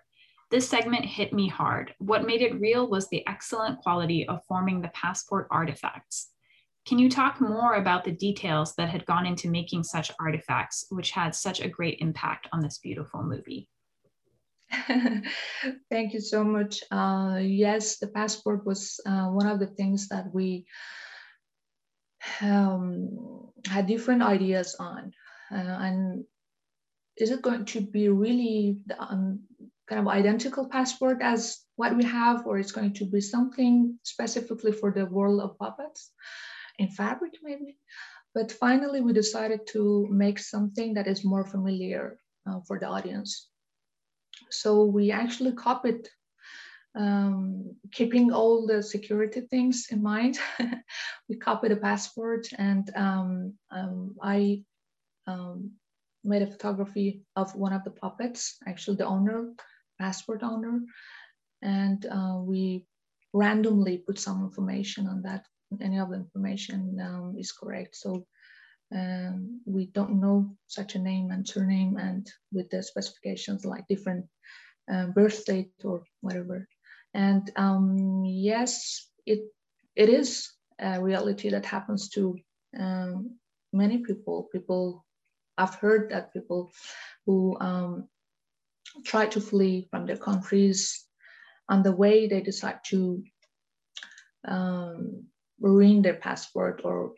This 0.50 0.68
segment 0.68 1.04
hit 1.04 1.32
me 1.32 1.48
hard. 1.48 1.94
What 1.98 2.26
made 2.26 2.40
it 2.40 2.58
real 2.60 2.88
was 2.88 3.08
the 3.08 3.26
excellent 3.26 3.80
quality 3.80 4.26
of 4.26 4.44
forming 4.46 4.80
the 4.80 4.88
passport 4.88 5.48
artifacts. 5.50 6.30
Can 6.86 6.98
you 6.98 7.08
talk 7.08 7.40
more 7.40 7.74
about 7.74 8.04
the 8.04 8.12
details 8.12 8.74
that 8.74 8.88
had 8.88 9.06
gone 9.06 9.24
into 9.24 9.48
making 9.48 9.84
such 9.84 10.10
artifacts, 10.18 10.86
which 10.90 11.12
had 11.12 11.34
such 11.34 11.60
a 11.60 11.68
great 11.68 11.98
impact 12.00 12.48
on 12.52 12.60
this 12.60 12.78
beautiful 12.78 13.22
movie? 13.22 13.68
Thank 15.90 16.14
you 16.14 16.20
so 16.20 16.42
much. 16.42 16.82
Uh, 16.90 17.38
yes, 17.40 17.98
the 17.98 18.08
passport 18.08 18.66
was 18.66 18.98
uh, 19.06 19.26
one 19.26 19.46
of 19.46 19.60
the 19.60 19.66
things 19.66 20.08
that 20.08 20.32
we 20.34 20.66
um, 22.40 23.50
had 23.66 23.86
different 23.86 24.22
ideas 24.22 24.76
on. 24.78 25.12
Uh, 25.50 25.56
and 25.56 26.24
is 27.16 27.30
it 27.30 27.42
going 27.42 27.64
to 27.66 27.80
be 27.80 28.08
really 28.08 28.78
um, 28.98 29.40
kind 29.88 30.00
of 30.00 30.08
identical 30.08 30.68
passport 30.68 31.18
as 31.20 31.60
what 31.76 31.96
we 31.96 32.04
have, 32.04 32.46
or 32.46 32.58
it's 32.58 32.72
going 32.72 32.94
to 32.94 33.04
be 33.04 33.20
something 33.20 33.98
specifically 34.02 34.72
for 34.72 34.90
the 34.90 35.06
world 35.06 35.40
of 35.40 35.58
puppets? 35.58 36.12
in 36.78 36.88
fabric 36.88 37.34
maybe. 37.42 37.76
But 38.34 38.50
finally, 38.50 39.00
we 39.00 39.12
decided 39.12 39.66
to 39.68 40.08
make 40.10 40.38
something 40.38 40.94
that 40.94 41.06
is 41.06 41.24
more 41.24 41.44
familiar 41.44 42.18
uh, 42.46 42.60
for 42.66 42.78
the 42.78 42.86
audience. 42.86 43.48
So 44.50 44.84
we 44.84 45.10
actually 45.10 45.52
copied, 45.52 46.08
um, 46.94 47.74
keeping 47.90 48.32
all 48.32 48.66
the 48.66 48.82
security 48.82 49.40
things 49.42 49.86
in 49.90 50.02
mind. 50.02 50.38
we 51.28 51.36
copied 51.36 51.72
a 51.72 51.76
passport 51.76 52.48
and 52.58 52.90
um, 52.96 53.54
um, 53.70 54.14
I 54.22 54.62
um, 55.26 55.72
made 56.24 56.42
a 56.42 56.46
photography 56.46 57.22
of 57.36 57.54
one 57.54 57.72
of 57.72 57.84
the 57.84 57.90
puppets, 57.90 58.58
actually 58.66 58.96
the 58.96 59.06
owner, 59.06 59.52
passport 59.98 60.42
owner. 60.42 60.82
And 61.62 62.04
uh, 62.06 62.38
we 62.40 62.86
randomly 63.32 63.98
put 63.98 64.18
some 64.18 64.42
information 64.42 65.06
on 65.06 65.22
that 65.22 65.46
any 65.80 65.98
of 65.98 66.10
the 66.10 66.16
information 66.16 66.98
um, 67.00 67.34
is 67.38 67.52
correct. 67.52 67.96
So 67.96 68.26
um, 68.94 69.60
we 69.64 69.86
don't 69.86 70.20
know 70.20 70.54
such 70.66 70.94
a 70.94 70.98
name 70.98 71.30
and 71.30 71.48
surname 71.48 71.96
and 71.96 72.30
with 72.52 72.68
the 72.70 72.82
specifications 72.82 73.64
like 73.64 73.88
different 73.88 74.26
um, 74.92 75.12
birth 75.12 75.44
date 75.46 75.72
or 75.84 76.02
whatever. 76.20 76.68
And 77.14 77.50
um, 77.56 78.24
yes, 78.24 79.06
it 79.26 79.40
it 79.94 80.08
is 80.08 80.52
a 80.78 81.02
reality 81.02 81.50
that 81.50 81.66
happens 81.66 82.08
to 82.10 82.38
um, 82.78 83.36
many 83.72 83.98
people. 83.98 84.48
People, 84.52 85.04
I've 85.58 85.74
heard 85.74 86.10
that 86.10 86.32
people 86.32 86.72
who 87.26 87.56
um, 87.60 88.08
try 89.04 89.26
to 89.26 89.40
flee 89.40 89.88
from 89.90 90.06
their 90.06 90.16
countries 90.16 91.04
on 91.68 91.82
the 91.82 91.92
way 91.92 92.26
they 92.26 92.40
decide 92.40 92.80
to 92.86 93.22
um, 94.46 95.26
ruin 95.60 96.02
their 96.02 96.14
passport 96.14 96.82
or 96.84 97.14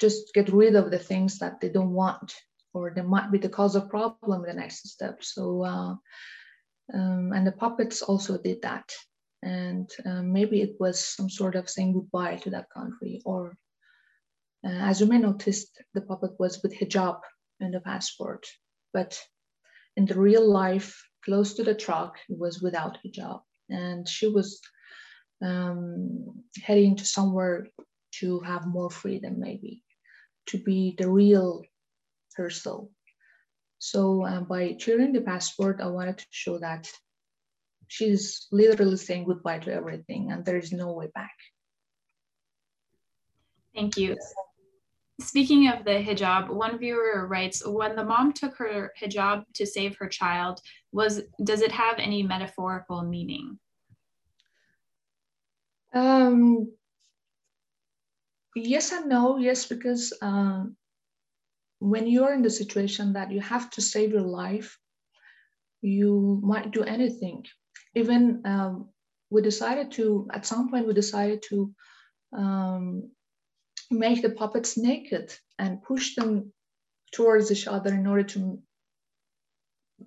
just 0.00 0.32
get 0.32 0.48
rid 0.48 0.74
of 0.74 0.90
the 0.90 0.98
things 0.98 1.38
that 1.38 1.60
they 1.60 1.68
don't 1.68 1.92
want 1.92 2.34
or 2.72 2.92
they 2.94 3.02
might 3.02 3.30
be 3.30 3.38
the 3.38 3.48
cause 3.48 3.76
of 3.76 3.90
problem 3.90 4.44
in 4.44 4.56
the 4.56 4.60
next 4.60 4.88
step 4.88 5.22
so 5.22 5.62
uh, 5.62 5.94
um, 6.94 7.32
and 7.32 7.46
the 7.46 7.52
puppets 7.52 8.02
also 8.02 8.38
did 8.38 8.62
that. 8.62 8.90
And 9.42 9.90
uh, 10.04 10.22
maybe 10.22 10.60
it 10.60 10.76
was 10.78 10.98
some 10.98 11.30
sort 11.30 11.56
of 11.56 11.70
saying 11.70 11.94
goodbye 11.94 12.36
to 12.36 12.50
that 12.50 12.70
country 12.70 13.22
or 13.24 13.54
uh, 14.62 14.68
as 14.68 15.00
you 15.00 15.06
may 15.06 15.16
notice 15.16 15.66
the 15.94 16.02
puppet 16.02 16.32
was 16.38 16.62
with 16.62 16.74
hijab 16.78 17.20
in 17.60 17.70
the 17.70 17.80
passport. 17.80 18.44
But 18.92 19.18
in 19.96 20.04
the 20.04 20.20
real 20.20 20.46
life 20.46 21.02
close 21.24 21.54
to 21.54 21.62
the 21.62 21.74
truck 21.74 22.18
it 22.28 22.38
was 22.38 22.60
without 22.60 22.98
hijab. 23.04 23.40
And 23.70 24.06
she 24.06 24.26
was 24.26 24.60
um, 25.42 26.44
heading 26.62 26.96
to 26.96 27.04
somewhere 27.04 27.66
to 28.20 28.40
have 28.40 28.66
more 28.66 28.90
freedom, 28.90 29.36
maybe 29.38 29.82
to 30.46 30.58
be 30.58 30.94
the 30.98 31.08
real 31.08 31.62
herself. 32.34 32.88
So 33.80 34.24
uh, 34.26 34.40
by 34.42 34.74
cheering 34.74 35.12
the 35.12 35.22
passport, 35.22 35.80
I 35.80 35.86
wanted 35.86 36.18
to 36.18 36.26
show 36.30 36.58
that 36.58 36.92
she's 37.88 38.46
literally 38.52 38.98
saying 38.98 39.24
goodbye 39.24 39.58
to 39.60 39.72
everything 39.72 40.30
and 40.30 40.44
there 40.44 40.58
is 40.58 40.70
no 40.70 40.92
way 40.92 41.08
back. 41.14 41.34
Thank 43.74 43.96
you. 43.96 44.16
Speaking 45.20 45.68
of 45.68 45.84
the 45.84 45.92
hijab, 45.92 46.50
one 46.50 46.78
viewer 46.78 47.26
writes, 47.26 47.66
when 47.66 47.96
the 47.96 48.04
mom 48.04 48.34
took 48.34 48.56
her 48.58 48.92
hijab 49.00 49.44
to 49.54 49.66
save 49.66 49.96
her 49.96 50.08
child, 50.08 50.60
was 50.92 51.22
does 51.42 51.62
it 51.62 51.72
have 51.72 51.98
any 51.98 52.22
metaphorical 52.22 53.02
meaning? 53.02 53.58
Um, 55.94 56.70
yes 58.54 58.92
and 58.92 59.08
no. 59.08 59.38
Yes, 59.38 59.66
because 59.66 60.12
um, 60.20 60.76
when 61.80 62.06
you're 62.06 62.34
in 62.34 62.42
the 62.42 62.50
situation 62.50 63.14
that 63.14 63.32
you 63.32 63.40
have 63.40 63.70
to 63.70 63.80
save 63.80 64.12
your 64.12 64.22
life, 64.22 64.78
you 65.82 66.40
might 66.42 66.70
do 66.70 66.82
anything. 66.82 67.44
Even 67.94 68.42
um, 68.44 68.90
we 69.30 69.42
decided 69.42 69.90
to, 69.92 70.28
at 70.32 70.46
some 70.46 70.70
point, 70.70 70.86
we 70.86 70.92
decided 70.92 71.42
to 71.48 71.74
um, 72.36 73.10
make 73.90 74.22
the 74.22 74.30
puppets 74.30 74.76
naked 74.76 75.34
and 75.58 75.82
push 75.82 76.14
them 76.14 76.52
towards 77.12 77.50
each 77.50 77.66
other 77.66 77.92
in 77.92 78.06
order 78.06 78.24
to 78.24 78.62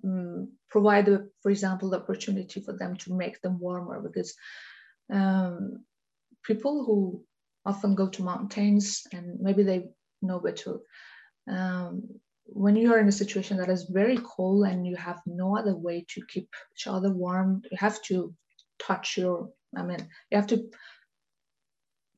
um, 0.04 0.52
provide, 0.70 1.06
for 1.42 1.50
example, 1.50 1.90
the 1.90 1.98
opportunity 1.98 2.60
for 2.60 2.72
them 2.72 2.96
to 2.96 3.14
make 3.14 3.42
them 3.42 3.58
warmer 3.58 4.00
because 4.00 4.34
um, 5.12 5.84
people 6.44 6.84
who 6.84 7.24
often 7.66 7.94
go 7.94 8.08
to 8.08 8.22
mountains 8.22 9.02
and 9.12 9.40
maybe 9.40 9.64
they 9.64 9.88
know 10.22 10.38
better. 10.38 10.78
Um, 11.48 12.08
when 12.46 12.76
you 12.76 12.92
are 12.92 12.98
in 12.98 13.08
a 13.08 13.12
situation 13.12 13.56
that 13.58 13.70
is 13.70 13.84
very 13.84 14.18
cold 14.18 14.66
and 14.66 14.86
you 14.86 14.96
have 14.96 15.20
no 15.26 15.56
other 15.56 15.74
way 15.74 16.04
to 16.08 16.22
keep 16.26 16.48
each 16.74 16.86
other 16.86 17.10
warm, 17.10 17.62
you 17.70 17.76
have 17.78 18.00
to 18.02 18.34
touch 18.78 19.16
your, 19.16 19.50
I 19.76 19.82
mean, 19.82 20.08
you 20.30 20.36
have 20.36 20.46
to 20.48 20.70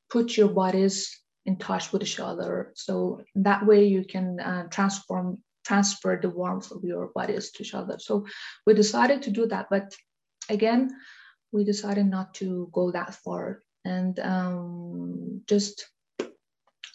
put 0.09 0.37
your 0.37 0.49
bodies 0.49 1.21
in 1.45 1.57
touch 1.57 1.91
with 1.91 2.03
each 2.03 2.19
other. 2.19 2.71
So 2.75 3.21
that 3.35 3.65
way 3.65 3.85
you 3.85 4.03
can 4.03 4.39
uh, 4.39 4.67
transform, 4.69 5.41
transfer 5.65 6.19
the 6.21 6.29
warmth 6.29 6.71
of 6.71 6.83
your 6.83 7.07
bodies 7.15 7.51
to 7.51 7.63
each 7.63 7.73
other. 7.73 7.97
So 7.99 8.25
we 8.65 8.73
decided 8.73 9.21
to 9.23 9.31
do 9.31 9.47
that, 9.47 9.67
but 9.69 9.95
again, 10.49 10.91
we 11.51 11.63
decided 11.63 12.05
not 12.05 12.33
to 12.35 12.69
go 12.73 12.91
that 12.91 13.15
far 13.15 13.63
and 13.85 14.19
um, 14.19 15.41
just 15.47 15.87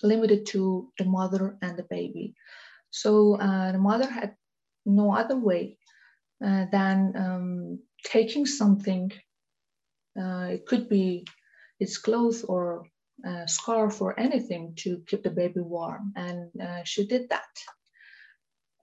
limited 0.02 0.46
to 0.46 0.90
the 0.98 1.04
mother 1.04 1.56
and 1.62 1.76
the 1.76 1.86
baby. 1.88 2.34
So 2.90 3.36
uh, 3.36 3.72
the 3.72 3.78
mother 3.78 4.08
had 4.08 4.34
no 4.84 5.14
other 5.14 5.38
way 5.38 5.78
uh, 6.44 6.66
than 6.70 7.14
um, 7.16 7.78
taking 8.04 8.46
something. 8.46 9.12
Uh, 10.18 10.48
it 10.50 10.66
could 10.66 10.88
be 10.88 11.26
its 11.80 11.98
clothes 11.98 12.44
or 12.44 12.84
uh, 13.26 13.46
scarf 13.46 14.02
or 14.02 14.18
anything 14.18 14.74
to 14.76 15.02
keep 15.06 15.22
the 15.22 15.30
baby 15.30 15.60
warm. 15.60 16.12
And 16.16 16.50
uh, 16.60 16.82
she 16.84 17.06
did 17.06 17.28
that. 17.30 17.54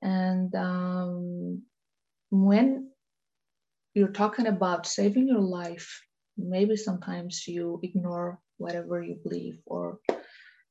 And 0.02 0.54
um, 0.56 1.64
when 2.32 2.92
you're 3.94 4.08
talking 4.14 4.48
about 4.48 4.88
saving 4.88 5.28
your 5.28 5.42
life, 5.42 6.02
maybe 6.38 6.76
sometimes 6.76 7.48
you 7.48 7.80
ignore 7.84 8.40
whatever 8.58 9.04
you 9.04 9.16
believe 9.24 9.60
or 9.66 10.00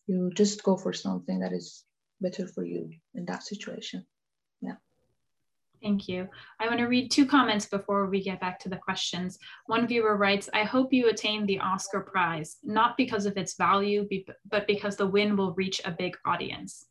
you 0.09 0.33
just 0.35 0.63
go 0.63 0.77
for 0.77 0.93
something 0.93 1.39
that 1.41 1.53
is 1.53 1.85
better 2.21 2.49
for 2.49 2.65
you 2.65 2.91
in 3.15 3.25
that 3.27 3.45
situation. 3.45 4.05
Yeah. 4.61 4.75
Thank 5.83 6.09
you. 6.09 6.29
I 6.59 6.67
want 6.67 6.81
to 6.81 6.87
read 6.87 7.11
two 7.11 7.27
comments 7.27 7.67
before 7.67 8.07
we 8.07 8.23
get 8.23 8.41
back 8.41 8.59
to 8.61 8.69
the 8.69 8.77
questions. 8.77 9.39
One 9.67 9.87
viewer 9.87 10.17
writes, 10.17 10.49
I 10.53 10.65
hope 10.65 10.93
you 10.93 11.09
attain 11.09 11.47
the 11.47 11.61
Oscar 11.61 12.01
Prize, 12.01 12.57
not 12.65 12.97
because 12.97 13.27
of 13.27 13.37
its 13.37 13.55
value, 13.55 14.09
but 14.51 14.67
because 14.67 14.97
the 14.97 15.07
win 15.07 15.37
will 15.37 15.55
reach 15.55 15.81
a 15.85 15.93
big 15.93 16.17
audience. 16.25 16.87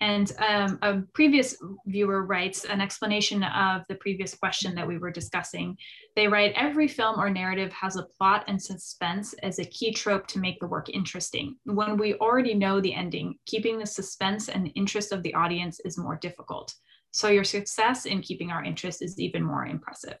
And 0.00 0.32
um, 0.38 0.78
a 0.80 1.02
previous 1.12 1.56
viewer 1.86 2.24
writes 2.24 2.64
an 2.64 2.80
explanation 2.80 3.42
of 3.42 3.82
the 3.88 3.96
previous 3.96 4.34
question 4.34 4.74
that 4.74 4.88
we 4.88 4.96
were 4.96 5.10
discussing. 5.10 5.76
They 6.16 6.26
write, 6.26 6.54
every 6.56 6.88
film 6.88 7.20
or 7.20 7.28
narrative 7.28 7.70
has 7.74 7.96
a 7.96 8.06
plot 8.16 8.44
and 8.48 8.60
suspense 8.60 9.34
as 9.42 9.58
a 9.58 9.64
key 9.66 9.92
trope 9.92 10.26
to 10.28 10.38
make 10.38 10.58
the 10.58 10.68
work 10.68 10.88
interesting. 10.88 11.56
When 11.64 11.98
we 11.98 12.14
already 12.14 12.54
know 12.54 12.80
the 12.80 12.94
ending, 12.94 13.34
keeping 13.44 13.78
the 13.78 13.84
suspense 13.84 14.48
and 14.48 14.72
interest 14.74 15.12
of 15.12 15.22
the 15.22 15.34
audience 15.34 15.80
is 15.84 15.98
more 15.98 16.16
difficult. 16.16 16.74
So 17.10 17.28
your 17.28 17.44
success 17.44 18.06
in 18.06 18.22
keeping 18.22 18.50
our 18.50 18.64
interest 18.64 19.02
is 19.02 19.18
even 19.18 19.44
more 19.44 19.66
impressive. 19.66 20.16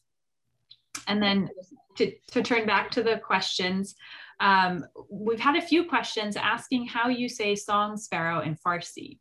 And 1.06 1.22
then 1.22 1.48
to, 1.96 2.12
to 2.32 2.42
turn 2.42 2.66
back 2.66 2.90
to 2.90 3.02
the 3.02 3.18
questions, 3.18 3.94
um, 4.40 4.84
we've 5.10 5.40
had 5.40 5.56
a 5.56 5.62
few 5.62 5.88
questions 5.88 6.36
asking 6.36 6.86
how 6.86 7.08
you 7.08 7.28
say 7.28 7.54
song 7.54 7.96
sparrow 7.96 8.40
in 8.40 8.56
Farsi. 8.56 9.18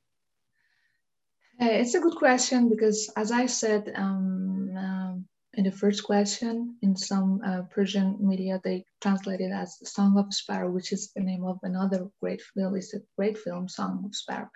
Uh, 1.61 1.65
it's 1.65 1.93
a 1.93 1.99
good 1.99 2.15
question 2.15 2.69
because, 2.69 3.11
as 3.17 3.31
I 3.31 3.45
said 3.45 3.91
um, 3.95 4.71
um, 4.77 5.25
in 5.55 5.65
the 5.65 5.71
first 5.71 6.05
question, 6.05 6.77
in 6.81 6.95
some 6.95 7.41
uh, 7.45 7.63
Persian 7.63 8.17
media, 8.21 8.61
they 8.63 8.85
translate 9.01 9.41
it 9.41 9.51
as 9.51 9.77
Song 9.83 10.17
of 10.17 10.33
Sparrow, 10.33 10.71
which 10.71 10.93
is 10.93 11.11
the 11.13 11.21
name 11.21 11.43
of 11.43 11.59
another 11.63 12.07
great 12.21 12.41
film. 12.41 12.77
It's 12.77 12.93
a 12.93 13.01
great 13.17 13.37
film, 13.37 13.67
Song 13.67 14.03
of 14.05 14.15
Sparrow. 14.15 14.49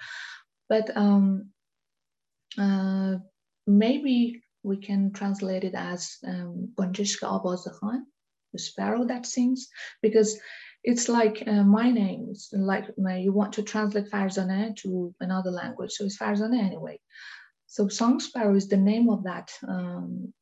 But 0.70 0.96
um, 0.96 1.50
uh, 2.58 3.16
maybe 3.68 4.42
we 4.63 4.78
can 4.78 5.12
translate 5.12 5.66
it 5.66 5.76
as 5.76 6.18
um, 6.26 6.72
Gonjishka 6.80 7.28
the 8.54 8.60
sparrow 8.60 9.04
that 9.06 9.26
sings, 9.26 9.68
because 10.02 10.39
it's 10.84 11.08
like 11.08 11.43
uh, 11.48 11.63
my 11.63 11.89
name. 11.89 12.28
It's 12.32 12.52
like 12.52 12.98
my, 12.98 13.17
you 13.17 13.32
want 13.32 13.54
to 13.54 13.63
translate 13.63 14.12
Farzaneh 14.12 14.76
to 14.78 15.13
another 15.19 15.52
language, 15.52 15.91
so 15.93 16.06
it's 16.06 16.17
Farzaneh 16.17 16.63
anyway. 16.63 17.00
So 17.67 17.88
song 17.88 18.19
sparrow 18.19 18.56
is 18.56 18.67
the 18.67 18.78
name 18.78 19.10
of 19.10 19.24
that 19.24 19.52
um, 19.67 20.34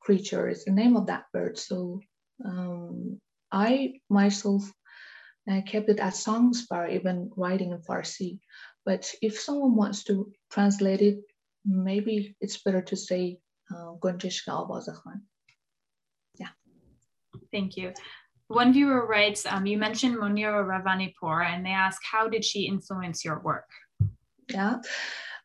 creature. 0.00 0.48
It's 0.48 0.64
the 0.64 0.70
name 0.70 0.96
of 0.96 1.06
that 1.06 1.24
bird. 1.32 1.58
So 1.58 2.00
um, 2.44 3.20
I 3.50 3.94
myself 4.08 4.70
uh, 5.50 5.62
kept 5.62 5.88
it 5.88 5.98
as 5.98 6.22
song 6.22 6.52
sparrow, 6.52 6.90
even 6.90 7.30
writing 7.36 7.72
in 7.72 7.78
Farsi. 7.78 8.38
But 8.84 9.12
if 9.22 9.40
someone 9.40 9.74
wants 9.74 10.04
to 10.04 10.30
translate 10.50 11.00
it, 11.00 11.20
maybe 11.64 12.36
it's 12.40 12.62
better 12.62 12.82
to 12.82 12.96
say 12.96 13.38
uh, 13.74 13.94
Gonjishka 13.94 14.68
Yeah. 16.38 16.48
Thank 17.50 17.76
you. 17.76 17.92
One 18.48 18.72
viewer 18.72 19.06
writes, 19.06 19.44
um, 19.44 19.66
you 19.66 19.76
mentioned 19.76 20.16
Moniru 20.16 20.64
Ravanipour 20.64 21.44
and 21.44 21.66
they 21.66 21.70
ask, 21.70 22.00
how 22.10 22.28
did 22.28 22.44
she 22.44 22.66
influence 22.66 23.24
your 23.24 23.40
work? 23.40 23.68
Yeah, 24.48 24.76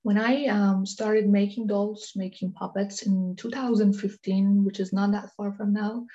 when 0.04 0.20
I 0.20 0.46
um, 0.46 0.86
started 0.86 1.28
making 1.28 1.68
dolls, 1.68 2.12
making 2.16 2.54
puppets 2.54 3.04
in 3.04 3.36
2015, 3.38 4.64
which 4.64 4.80
is 4.80 4.94
not 4.94 5.12
that 5.12 5.30
far 5.36 5.52
from 5.54 5.74
now, 5.74 6.06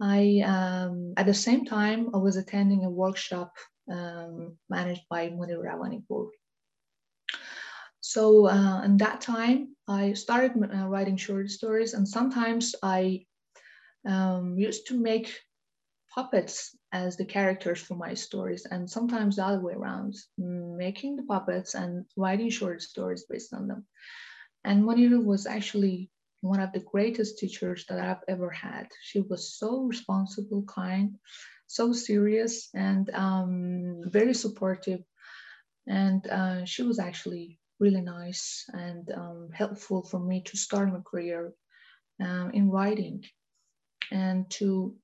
I, 0.00 0.42
um, 0.44 1.14
at 1.16 1.26
the 1.26 1.34
same 1.34 1.64
time, 1.64 2.10
I 2.14 2.18
was 2.18 2.36
attending 2.36 2.84
a 2.84 2.90
workshop 2.90 3.52
um, 3.90 4.56
managed 4.68 5.02
by 5.10 5.28
Moniru 5.28 5.64
Ravanipour. 5.64 6.28
So 8.00 8.48
uh, 8.48 8.82
in 8.84 8.96
that 8.98 9.20
time, 9.20 9.76
I 9.86 10.12
started 10.14 10.52
uh, 10.56 10.88
writing 10.88 11.16
short 11.16 11.50
stories 11.50 11.94
and 11.94 12.06
sometimes 12.06 12.74
I 12.82 13.26
um, 14.06 14.58
used 14.58 14.86
to 14.88 15.00
make 15.00 15.38
puppets 16.14 16.76
as 16.92 17.16
the 17.16 17.24
characters 17.24 17.80
for 17.80 17.94
my 17.94 18.14
stories, 18.14 18.66
and 18.66 18.88
sometimes 18.88 19.36
the 19.36 19.44
other 19.44 19.60
way 19.60 19.72
around, 19.72 20.14
making 20.38 21.16
the 21.16 21.22
puppets 21.22 21.74
and 21.74 22.04
writing 22.16 22.50
short 22.50 22.82
stories 22.82 23.24
based 23.28 23.54
on 23.54 23.66
them. 23.68 23.86
And 24.64 24.84
Moniru 24.84 25.24
was 25.24 25.46
actually 25.46 26.10
one 26.42 26.60
of 26.60 26.72
the 26.72 26.80
greatest 26.80 27.38
teachers 27.38 27.86
that 27.88 27.98
I've 27.98 28.24
ever 28.28 28.50
had. 28.50 28.88
She 29.02 29.20
was 29.20 29.54
so 29.54 29.82
responsible, 29.82 30.62
kind, 30.64 31.16
so 31.66 31.92
serious, 31.92 32.68
and 32.74 33.08
um, 33.14 34.02
very 34.06 34.34
supportive. 34.34 35.00
And 35.86 36.26
uh, 36.28 36.64
she 36.64 36.82
was 36.82 36.98
actually 36.98 37.58
really 37.80 38.02
nice 38.02 38.64
and 38.72 39.10
um, 39.12 39.48
helpful 39.52 40.02
for 40.02 40.20
me 40.20 40.42
to 40.42 40.56
start 40.56 40.92
my 40.92 41.00
career 41.00 41.52
um, 42.20 42.50
in 42.52 42.70
writing 42.70 43.24
and 44.10 44.48
to 44.50 44.94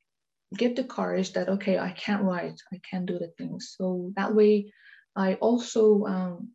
get 0.56 0.76
the 0.76 0.84
courage 0.84 1.32
that 1.32 1.48
okay 1.48 1.78
i 1.78 1.90
can't 1.92 2.22
write 2.22 2.58
i 2.72 2.80
can't 2.88 3.06
do 3.06 3.18
the 3.18 3.30
things 3.36 3.74
so 3.76 4.10
that 4.16 4.34
way 4.34 4.72
i 5.16 5.34
also 5.34 6.04
um, 6.04 6.48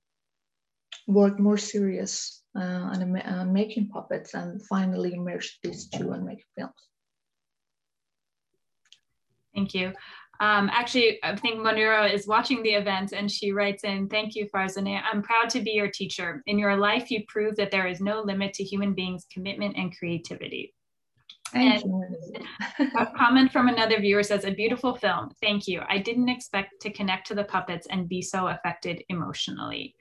worked 1.07 1.39
more 1.39 1.57
serious 1.57 2.43
uh, 2.55 2.89
on 2.91 3.21
uh, 3.21 3.45
making 3.45 3.87
puppets 3.89 4.33
and 4.33 4.65
finally 4.67 5.17
merged 5.17 5.57
these 5.63 5.87
two 5.89 6.11
and 6.11 6.25
make 6.25 6.43
films 6.57 6.73
Thank 9.53 9.73
you. 9.73 9.93
Um, 10.39 10.69
actually, 10.73 11.19
I 11.23 11.35
think 11.35 11.59
Moniru 11.59 12.11
is 12.11 12.27
watching 12.27 12.63
the 12.63 12.71
event 12.71 13.13
and 13.13 13.31
she 13.31 13.51
writes 13.51 13.83
in, 13.83 14.09
thank 14.09 14.35
you, 14.35 14.49
Farzaneh. 14.53 15.01
I'm 15.11 15.21
proud 15.21 15.49
to 15.51 15.61
be 15.61 15.71
your 15.71 15.89
teacher. 15.89 16.41
In 16.47 16.57
your 16.57 16.75
life, 16.75 17.11
you 17.11 17.23
prove 17.27 17.55
that 17.57 17.71
there 17.71 17.87
is 17.87 18.01
no 18.01 18.21
limit 18.21 18.53
to 18.55 18.63
human 18.63 18.93
beings' 18.93 19.27
commitment 19.31 19.77
and 19.77 19.95
creativity. 19.95 20.73
Thank 21.53 21.85
a 22.79 23.05
comment 23.15 23.51
from 23.51 23.67
another 23.67 23.99
viewer 23.99 24.23
says, 24.23 24.43
a 24.43 24.51
beautiful 24.51 24.95
film. 24.95 25.31
Thank 25.41 25.67
you. 25.67 25.81
I 25.87 25.99
didn't 25.99 26.29
expect 26.29 26.81
to 26.81 26.91
connect 26.91 27.27
to 27.27 27.35
the 27.35 27.43
puppets 27.43 27.87
and 27.89 28.09
be 28.09 28.21
so 28.21 28.47
affected 28.47 29.03
emotionally. 29.09 29.95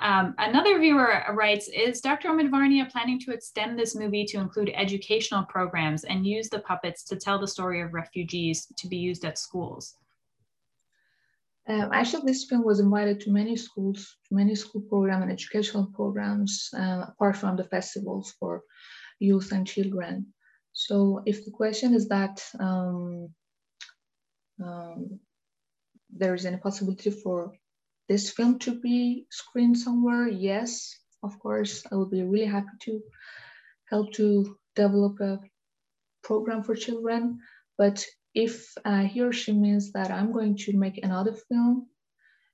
Um, 0.00 0.34
another 0.38 0.78
viewer 0.78 1.22
writes, 1.34 1.68
is 1.68 2.00
Dr. 2.00 2.30
Omidvarnia 2.30 2.90
planning 2.90 3.20
to 3.20 3.32
extend 3.32 3.78
this 3.78 3.94
movie 3.94 4.24
to 4.26 4.38
include 4.38 4.72
educational 4.74 5.44
programs 5.44 6.04
and 6.04 6.26
use 6.26 6.48
the 6.48 6.60
puppets 6.60 7.04
to 7.04 7.16
tell 7.16 7.38
the 7.38 7.46
story 7.46 7.82
of 7.82 7.92
refugees 7.92 8.66
to 8.76 8.88
be 8.88 8.96
used 8.96 9.24
at 9.24 9.38
schools? 9.38 9.96
Um, 11.68 11.90
actually, 11.92 12.22
this 12.24 12.46
film 12.46 12.64
was 12.64 12.80
invited 12.80 13.20
to 13.20 13.30
many 13.30 13.56
schools, 13.56 14.16
to 14.28 14.34
many 14.34 14.54
school 14.54 14.80
program 14.80 15.22
and 15.22 15.30
educational 15.30 15.86
programs, 15.94 16.70
uh, 16.76 17.04
apart 17.08 17.36
from 17.36 17.56
the 17.56 17.64
festivals 17.64 18.34
for 18.40 18.62
youth 19.18 19.52
and 19.52 19.66
children. 19.66 20.26
So 20.72 21.22
if 21.26 21.44
the 21.44 21.50
question 21.50 21.94
is 21.94 22.08
that 22.08 22.42
um, 22.58 23.30
um, 24.62 25.20
there 26.10 26.34
is 26.34 26.46
any 26.46 26.56
possibility 26.56 27.10
for 27.10 27.52
this 28.08 28.30
film 28.30 28.58
to 28.60 28.80
be 28.80 29.26
screened 29.30 29.78
somewhere, 29.78 30.28
yes, 30.28 30.96
of 31.22 31.38
course, 31.38 31.84
I 31.90 31.96
would 31.96 32.10
be 32.10 32.22
really 32.22 32.46
happy 32.46 32.76
to 32.82 33.02
help 33.88 34.12
to 34.14 34.56
develop 34.74 35.20
a 35.20 35.40
program 36.22 36.62
for 36.62 36.74
children. 36.74 37.38
But 37.76 38.04
if 38.34 38.72
uh, 38.84 39.02
he 39.02 39.22
or 39.22 39.32
she 39.32 39.52
means 39.52 39.92
that 39.92 40.10
I'm 40.10 40.32
going 40.32 40.56
to 40.58 40.76
make 40.76 40.98
another 41.02 41.34
film, 41.48 41.88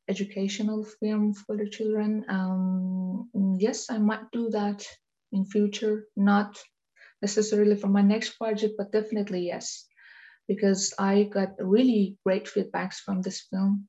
educational 0.09 0.85
film 0.85 1.35
for 1.35 1.57
the 1.57 1.69
children, 1.69 2.25
um, 2.29 3.29
yes, 3.59 3.91
I 3.91 3.99
might 3.99 4.31
do 4.33 4.51
that 4.51 4.87
in 5.33 5.45
future, 5.45 6.07
not 6.17 6.59
necessarily 7.23 7.77
for 7.77 7.89
my 7.89 8.03
next 8.03 8.39
project, 8.39 8.75
but 8.79 8.93
definitely 8.93 9.47
yes, 9.47 9.87
because 10.49 10.95
I 10.99 11.25
got 11.25 11.55
really 11.59 12.17
great 12.25 12.47
feedbacks 12.47 12.97
from 12.97 13.23
this 13.23 13.47
film 13.51 13.89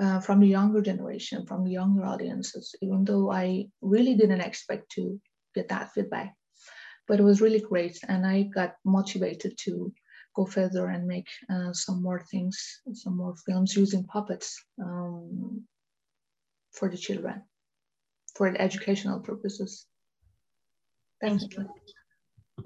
uh, 0.00 0.20
from 0.20 0.40
the 0.40 0.46
younger 0.46 0.80
generation, 0.80 1.46
from 1.46 1.64
the 1.64 1.70
younger 1.70 2.04
audiences, 2.04 2.74
even 2.80 3.04
though 3.04 3.30
I 3.30 3.66
really 3.82 4.14
didn't 4.14 4.40
expect 4.40 4.90
to 4.92 5.20
get 5.54 5.68
that 5.68 5.92
feedback. 5.92 6.34
But 7.06 7.20
it 7.20 7.24
was 7.24 7.40
really 7.40 7.60
great, 7.60 7.98
and 8.08 8.26
I 8.26 8.42
got 8.42 8.76
motivated 8.84 9.58
to 9.64 9.92
go 10.36 10.46
further 10.46 10.86
and 10.88 11.06
make 11.06 11.26
uh, 11.52 11.72
some 11.72 12.02
more 12.02 12.24
things, 12.30 12.80
some 12.92 13.16
more 13.16 13.34
films 13.46 13.76
using 13.76 14.04
puppets 14.04 14.62
um, 14.80 15.64
for 16.72 16.88
the 16.88 16.96
children, 16.96 17.42
for 18.36 18.46
educational 18.56 19.20
purposes. 19.20 19.86
Definitely. 21.20 21.66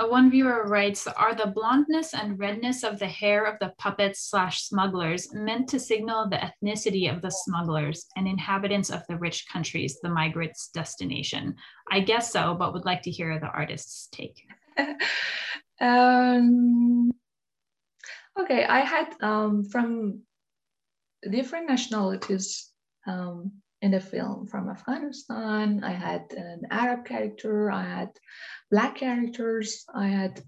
A 0.00 0.08
one 0.08 0.30
viewer 0.30 0.66
writes, 0.66 1.06
are 1.06 1.34
the 1.34 1.52
blondness 1.54 2.14
and 2.14 2.38
redness 2.38 2.82
of 2.82 2.98
the 2.98 3.06
hair 3.06 3.44
of 3.44 3.58
the 3.60 3.72
puppets 3.78 4.28
slash 4.28 4.62
smugglers 4.62 5.32
meant 5.32 5.68
to 5.68 5.78
signal 5.78 6.28
the 6.28 6.36
ethnicity 6.38 7.12
of 7.14 7.22
the 7.22 7.30
smugglers 7.30 8.06
and 8.16 8.26
inhabitants 8.26 8.90
of 8.90 9.02
the 9.08 9.16
rich 9.16 9.46
countries, 9.52 9.98
the 10.02 10.08
migrants' 10.08 10.68
destination? 10.74 11.54
I 11.92 12.00
guess 12.00 12.32
so, 12.32 12.56
but 12.58 12.72
would 12.72 12.84
like 12.84 13.02
to 13.02 13.10
hear 13.10 13.38
the 13.38 13.46
artist's 13.46 14.08
take. 14.08 14.42
um, 15.80 17.12
okay, 18.40 18.64
I 18.64 18.80
had 18.80 19.14
um, 19.20 19.64
from 19.64 20.22
different 21.30 21.68
nationalities 21.68 22.68
um, 23.06 23.52
in 23.84 23.90
the 23.90 24.00
film 24.00 24.46
from 24.46 24.70
Afghanistan. 24.70 25.84
I 25.84 25.92
had 25.92 26.32
an 26.32 26.62
Arab 26.70 27.04
character, 27.04 27.70
I 27.70 27.84
had 27.96 28.10
black 28.70 28.96
characters, 28.96 29.84
I 29.94 30.08
had 30.08 30.42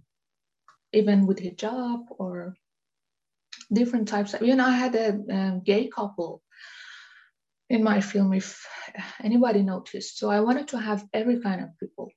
even 0.95 1.27
with 1.27 1.41
hijab 1.41 2.01
or 2.19 2.55
different 3.71 4.09
types. 4.09 4.33
Of, 4.33 4.41
you 4.41 4.57
know, 4.57 4.65
I 4.65 4.77
had 4.85 4.95
a, 4.95 5.09
a 5.39 5.61
gay 5.63 5.89
couple 5.89 6.43
in 7.69 7.83
my 7.85 8.01
film, 8.01 8.33
if 8.33 8.67
anybody 9.23 9.63
noticed. 9.63 10.17
So 10.19 10.31
I 10.31 10.41
wanted 10.41 10.69
to 10.69 10.79
have 10.79 11.05
every 11.13 11.39
kind 11.41 11.61
of 11.63 11.79
people. 11.79 12.09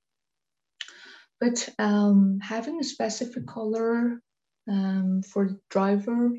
But 1.42 1.68
um, 1.80 2.40
having 2.42 2.80
a 2.80 2.92
specific 2.96 3.46
color 3.46 4.22
um, 4.70 5.22
for 5.24 5.50
the 5.50 5.60
driver, 5.70 6.32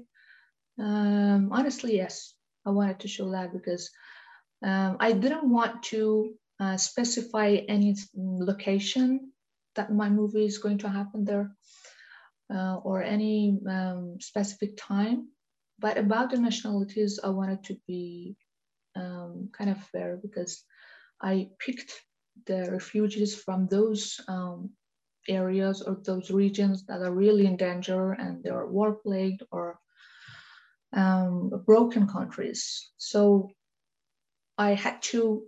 um, 0.78 1.50
honestly, 1.52 1.96
yes, 1.96 2.32
I 2.64 2.70
wanted 2.70 3.00
to 3.00 3.08
show 3.08 3.30
that 3.32 3.52
because 3.52 3.90
um, 4.62 4.96
I 5.00 5.12
didn't 5.12 5.48
want 5.48 5.82
to 5.84 6.34
uh, 6.58 6.76
specify 6.76 7.58
any 7.68 7.96
location 8.14 9.32
that 9.76 9.92
my 9.92 10.08
movie 10.08 10.44
is 10.44 10.58
going 10.58 10.78
to 10.78 10.88
happen 10.88 11.24
there 11.24 11.54
uh, 12.54 12.76
or 12.76 13.02
any 13.02 13.58
um, 13.68 14.16
specific 14.20 14.76
time. 14.76 15.28
But 15.78 15.96
about 15.96 16.30
the 16.30 16.38
nationalities, 16.38 17.20
I 17.22 17.28
wanted 17.30 17.64
to 17.64 17.76
be 17.86 18.36
um, 18.96 19.48
kind 19.56 19.70
of 19.70 19.78
fair 19.78 20.18
because 20.20 20.62
I 21.22 21.48
picked 21.58 21.92
the 22.46 22.70
refugees 22.70 23.34
from 23.34 23.66
those 23.66 24.20
um, 24.28 24.70
areas 25.28 25.82
or 25.82 25.98
those 26.04 26.30
regions 26.30 26.84
that 26.86 27.00
are 27.00 27.12
really 27.12 27.46
in 27.46 27.56
danger 27.56 28.12
and 28.12 28.42
they 28.42 28.50
are 28.50 28.66
war 28.66 28.94
plagued 28.94 29.42
or 29.50 29.78
um, 30.92 31.50
broken 31.66 32.06
countries. 32.08 32.90
So 32.96 33.50
I 34.60 34.74
had 34.74 35.00
to, 35.14 35.44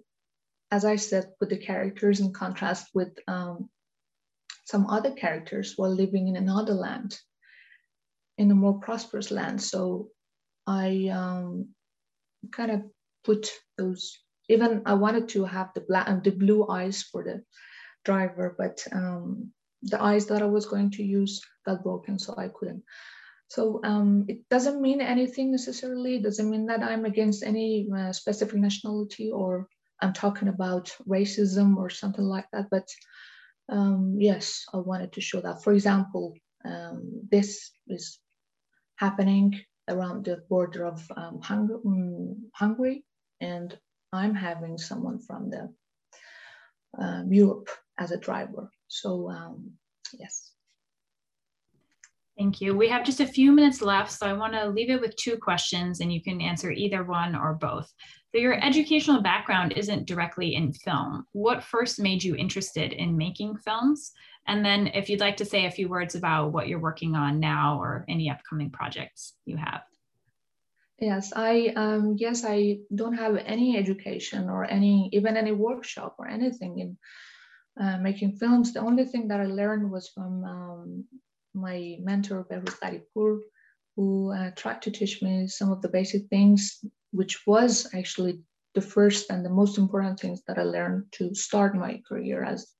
as 0.70 0.86
I 0.86 0.96
said, 0.96 1.36
put 1.38 1.50
the 1.50 1.58
characters 1.58 2.20
in 2.20 2.32
contrast 2.32 2.88
with 2.94 3.12
um, 3.28 3.68
some 4.64 4.86
other 4.86 5.10
characters 5.12 5.74
while 5.76 5.94
living 5.94 6.28
in 6.28 6.36
another 6.36 6.72
land, 6.72 7.20
in 8.38 8.50
a 8.50 8.54
more 8.54 8.80
prosperous 8.80 9.30
land. 9.30 9.60
So 9.60 10.08
I 10.66 11.10
um, 11.12 11.74
kind 12.52 12.70
of 12.70 12.80
put 13.22 13.50
those. 13.76 14.18
Even 14.48 14.80
I 14.86 14.94
wanted 14.94 15.28
to 15.30 15.44
have 15.44 15.68
the 15.74 15.82
black 15.82 16.08
and 16.08 16.24
the 16.24 16.30
blue 16.30 16.66
eyes 16.66 17.02
for 17.02 17.22
the 17.22 17.42
driver, 18.06 18.54
but 18.56 18.82
um, 18.92 19.52
the 19.82 20.02
eyes 20.02 20.24
that 20.26 20.40
I 20.40 20.46
was 20.46 20.64
going 20.64 20.90
to 20.92 21.02
use 21.02 21.42
got 21.66 21.82
broken, 21.82 22.18
so 22.18 22.34
I 22.38 22.48
couldn't. 22.48 22.82
So 23.52 23.80
um, 23.84 24.24
it 24.28 24.48
doesn't 24.48 24.80
mean 24.80 25.02
anything 25.02 25.50
necessarily. 25.50 26.16
It 26.16 26.22
doesn't 26.22 26.48
mean 26.48 26.64
that 26.66 26.82
I'm 26.82 27.04
against 27.04 27.42
any 27.44 27.86
uh, 27.94 28.10
specific 28.10 28.56
nationality 28.58 29.30
or 29.30 29.68
I'm 30.00 30.14
talking 30.14 30.48
about 30.48 30.90
racism 31.06 31.76
or 31.76 31.90
something 31.90 32.24
like 32.24 32.46
that. 32.54 32.70
But 32.70 32.88
um, 33.68 34.16
yes, 34.18 34.64
I 34.72 34.78
wanted 34.78 35.12
to 35.12 35.20
show 35.20 35.42
that. 35.42 35.62
For 35.62 35.74
example, 35.74 36.32
um, 36.64 37.28
this 37.30 37.70
is 37.88 38.18
happening 38.96 39.60
around 39.86 40.24
the 40.24 40.38
border 40.48 40.86
of 40.86 41.06
um, 41.14 41.40
um 41.50 42.50
Hungary, 42.54 43.04
and 43.42 43.78
I'm 44.14 44.34
having 44.34 44.78
someone 44.78 45.18
from 45.20 45.50
the 45.50 45.68
um, 46.98 47.30
Europe 47.30 47.68
as 47.98 48.12
a 48.12 48.16
driver. 48.28 48.70
So 48.88 49.28
um, 49.28 49.72
yes. 50.18 50.52
Thank 52.38 52.60
you. 52.60 52.74
We 52.74 52.88
have 52.88 53.04
just 53.04 53.20
a 53.20 53.26
few 53.26 53.52
minutes 53.52 53.82
left, 53.82 54.10
so 54.10 54.26
I 54.26 54.32
want 54.32 54.54
to 54.54 54.68
leave 54.68 54.90
it 54.90 55.00
with 55.00 55.14
two 55.16 55.36
questions 55.36 56.00
and 56.00 56.12
you 56.12 56.22
can 56.22 56.40
answer 56.40 56.70
either 56.70 57.04
one 57.04 57.36
or 57.36 57.54
both. 57.54 57.92
So 58.32 58.40
your 58.40 58.54
educational 58.64 59.20
background 59.20 59.74
isn't 59.76 60.06
directly 60.06 60.54
in 60.54 60.72
film. 60.72 61.26
What 61.32 61.62
first 61.62 62.00
made 62.00 62.24
you 62.24 62.34
interested 62.34 62.94
in 62.94 63.18
making 63.18 63.58
films? 63.58 64.12
And 64.48 64.64
then 64.64 64.86
if 64.88 65.10
you'd 65.10 65.20
like 65.20 65.36
to 65.36 65.44
say 65.44 65.66
a 65.66 65.70
few 65.70 65.88
words 65.88 66.14
about 66.14 66.52
what 66.52 66.68
you're 66.68 66.80
working 66.80 67.14
on 67.14 67.38
now 67.38 67.78
or 67.78 68.06
any 68.08 68.30
upcoming 68.30 68.70
projects 68.70 69.34
you 69.44 69.58
have. 69.58 69.82
Yes, 70.98 71.32
I 71.34 71.72
um, 71.76 72.14
yes 72.16 72.44
I 72.46 72.78
don't 72.94 73.14
have 73.14 73.36
any 73.44 73.76
education 73.76 74.48
or 74.48 74.64
any 74.64 75.10
even 75.12 75.36
any 75.36 75.52
workshop 75.52 76.14
or 76.18 76.28
anything 76.28 76.78
in 76.78 76.96
uh, 77.80 77.98
making 77.98 78.36
films. 78.36 78.72
The 78.72 78.80
only 78.80 79.04
thing 79.04 79.28
that 79.28 79.40
I 79.40 79.46
learned 79.46 79.90
was 79.90 80.10
from 80.14 80.44
um, 80.44 81.04
my 81.54 81.96
mentor, 82.00 82.46
Behrouz 82.50 82.78
Gharibpour, 82.80 83.40
who 83.96 84.32
uh, 84.32 84.50
tried 84.56 84.82
to 84.82 84.90
teach 84.90 85.22
me 85.22 85.46
some 85.48 85.70
of 85.70 85.82
the 85.82 85.88
basic 85.88 86.28
things, 86.28 86.84
which 87.10 87.46
was 87.46 87.88
actually 87.94 88.42
the 88.74 88.80
first 88.80 89.30
and 89.30 89.44
the 89.44 89.50
most 89.50 89.78
important 89.78 90.18
things 90.18 90.42
that 90.46 90.58
I 90.58 90.62
learned 90.62 91.04
to 91.12 91.34
start 91.34 91.74
my 91.74 92.00
career 92.08 92.42
as 92.42 92.72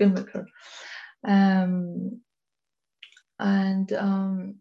filmmaker. 0.00 0.46
Um, 1.26 2.20
and 3.38 3.92
um, 3.92 4.56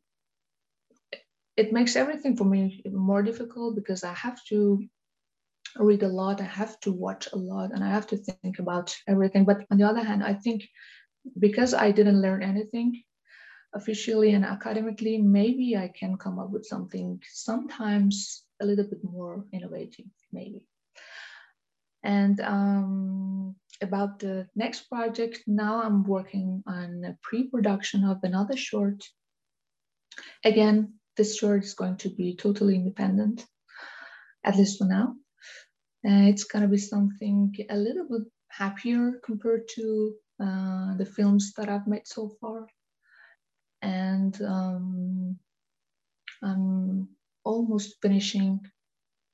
it 1.57 1.73
makes 1.73 1.95
everything 1.95 2.35
for 2.35 2.45
me 2.45 2.83
more 2.91 3.23
difficult 3.23 3.75
because 3.75 4.03
I 4.03 4.13
have 4.13 4.43
to 4.49 4.83
read 5.77 6.03
a 6.03 6.07
lot, 6.07 6.41
I 6.41 6.45
have 6.45 6.79
to 6.81 6.91
watch 6.91 7.27
a 7.33 7.37
lot, 7.37 7.71
and 7.71 7.83
I 7.83 7.89
have 7.89 8.07
to 8.07 8.17
think 8.17 8.59
about 8.59 8.95
everything. 9.07 9.45
But 9.45 9.65
on 9.71 9.77
the 9.77 9.87
other 9.87 10.03
hand, 10.03 10.23
I 10.23 10.33
think 10.33 10.63
because 11.39 11.73
I 11.73 11.91
didn't 11.91 12.21
learn 12.21 12.43
anything, 12.43 13.01
officially 13.75 14.33
and 14.33 14.45
academically, 14.45 15.17
maybe 15.17 15.75
I 15.75 15.87
can 15.87 16.17
come 16.17 16.39
up 16.39 16.49
with 16.51 16.65
something 16.65 17.21
sometimes 17.31 18.43
a 18.61 18.65
little 18.65 18.85
bit 18.85 19.03
more 19.03 19.45
innovative, 19.51 20.05
maybe. 20.31 20.67
And 22.03 22.39
um, 22.41 23.55
about 23.81 24.19
the 24.19 24.47
next 24.55 24.89
project, 24.89 25.43
now 25.47 25.81
I'm 25.81 26.03
working 26.03 26.63
on 26.67 27.03
a 27.05 27.17
pre-production 27.21 28.03
of 28.03 28.19
another 28.23 28.57
short. 28.57 29.03
Again, 30.43 30.95
this 31.15 31.37
short 31.37 31.63
is 31.63 31.73
going 31.73 31.97
to 31.97 32.09
be 32.09 32.35
totally 32.35 32.75
independent, 32.75 33.45
at 34.43 34.57
least 34.57 34.77
for 34.77 34.85
now. 34.85 35.15
Uh, 36.05 36.27
it's 36.27 36.43
gonna 36.43 36.67
be 36.67 36.77
something 36.77 37.55
a 37.69 37.77
little 37.77 38.05
bit 38.09 38.23
happier 38.49 39.21
compared 39.23 39.67
to 39.75 40.13
uh, 40.43 40.97
the 40.97 41.05
films 41.05 41.53
that 41.55 41.69
I've 41.69 41.87
made 41.87 42.05
so 42.05 42.29
far. 42.41 42.67
And 43.83 44.41
um, 44.41 45.37
I'm 46.41 47.09
almost 47.43 47.95
finishing 48.01 48.61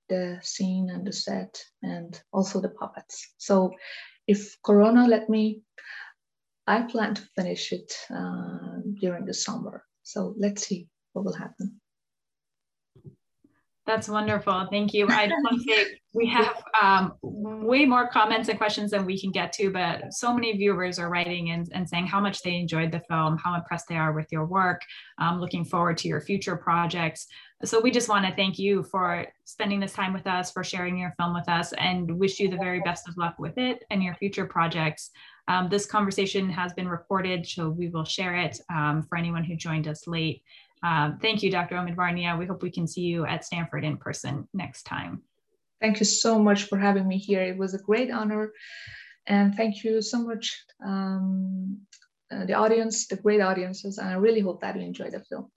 the 0.10 0.40
scene 0.42 0.90
and 0.90 1.06
the 1.06 1.14
set 1.14 1.64
and 1.84 2.20
also 2.34 2.60
the 2.60 2.70
puppets. 2.70 3.36
So 3.38 3.72
if 4.28 4.58
Corona 4.66 5.08
let 5.08 5.30
me, 5.30 5.62
I 6.68 6.82
plan 6.82 7.14
to 7.14 7.22
finish 7.36 7.72
it 7.72 7.94
uh, 8.10 8.82
during 9.00 9.26
the 9.26 9.34
summer. 9.34 9.86
So 10.04 10.34
let's 10.38 10.68
see 10.68 10.88
what 11.14 11.26
will 11.26 11.34
happen. 11.34 11.80
That's 13.90 14.08
wonderful. 14.08 14.68
Thank 14.70 14.94
you. 14.94 15.08
I 15.10 15.26
to 15.26 15.60
say 15.68 16.00
we 16.14 16.28
have 16.28 16.62
um, 16.80 17.14
way 17.24 17.88
more 17.88 18.08
comments 18.08 18.48
and 18.48 18.56
questions 18.56 18.92
than 18.92 19.04
we 19.04 19.20
can 19.20 19.32
get 19.32 19.52
to, 19.54 19.72
but 19.72 20.14
so 20.14 20.32
many 20.32 20.56
viewers 20.56 21.00
are 21.00 21.10
writing 21.10 21.50
and, 21.50 21.68
and 21.74 21.90
saying 21.90 22.06
how 22.06 22.20
much 22.20 22.44
they 22.44 22.54
enjoyed 22.54 22.92
the 22.92 23.02
film, 23.10 23.40
how 23.44 23.56
impressed 23.56 23.88
they 23.90 23.98
are 23.98 24.14
with 24.14 24.28
your 24.32 24.46
work, 24.46 24.84
um, 25.18 25.42
looking 25.42 25.66
forward 25.66 25.98
to 25.98 26.08
your 26.08 26.22
future 26.22 26.56
projects. 26.56 27.26
So 27.66 27.80
we 27.80 27.90
just 27.90 28.10
want 28.10 28.28
to 28.28 28.36
thank 28.36 28.60
you 28.60 28.84
for 28.84 29.26
spending 29.46 29.80
this 29.80 29.94
time 29.94 30.14
with 30.14 30.28
us, 30.28 30.52
for 30.52 30.64
sharing 30.64 30.96
your 30.96 31.16
film 31.18 31.34
with 31.34 31.50
us, 31.50 31.74
and 31.74 32.12
wish 32.12 32.40
you 32.40 32.48
the 32.48 32.58
very 32.58 32.82
best 32.82 33.10
of 33.10 33.18
luck 33.18 33.40
with 33.40 33.58
it 33.58 33.84
and 33.90 34.04
your 34.04 34.14
future 34.14 34.46
projects. 34.46 35.10
Um, 35.48 35.68
this 35.68 35.88
conversation 35.88 36.48
has 36.52 36.74
been 36.74 36.88
recorded, 36.88 37.48
so 37.48 37.70
we 37.70 37.90
will 37.90 38.06
share 38.06 38.36
it 38.36 38.60
um, 38.70 39.02
for 39.10 39.18
anyone 39.18 39.44
who 39.44 39.56
joined 39.56 39.88
us 39.88 40.06
late. 40.06 40.44
Um, 40.82 41.20
thank 41.22 41.44
you, 41.44 41.52
Dr. 41.52 41.76
Omidvarnia. 41.76 42.38
We 42.38 42.46
hope 42.46 42.64
we 42.64 42.72
can 42.72 42.88
see 42.88 43.02
you 43.02 43.26
at 43.26 43.46
Stanford 43.46 43.84
in 43.84 43.98
person 43.98 44.48
next 44.54 44.84
time. 44.84 45.24
Thank 45.82 46.00
you 46.00 46.06
so 46.06 46.40
much 46.40 46.64
for 46.64 46.78
having 46.78 47.08
me 47.08 47.18
here. 47.18 47.42
It 47.42 47.58
was 47.58 47.74
a 47.74 47.80
great 47.80 48.12
honor. 48.12 48.52
And 49.28 49.56
thank 49.56 49.84
you 49.84 50.02
so 50.02 50.24
much, 50.24 50.64
um, 50.86 51.80
uh, 52.32 52.46
the 52.46 52.54
audience, 52.54 53.08
the 53.08 53.16
great 53.16 53.42
audiences. 53.42 53.98
And 53.98 54.10
I 54.10 54.14
really 54.14 54.42
hope 54.42 54.62
that 54.62 54.76
you 54.76 54.82
enjoyed 54.82 55.12
the 55.12 55.24
film. 55.24 55.52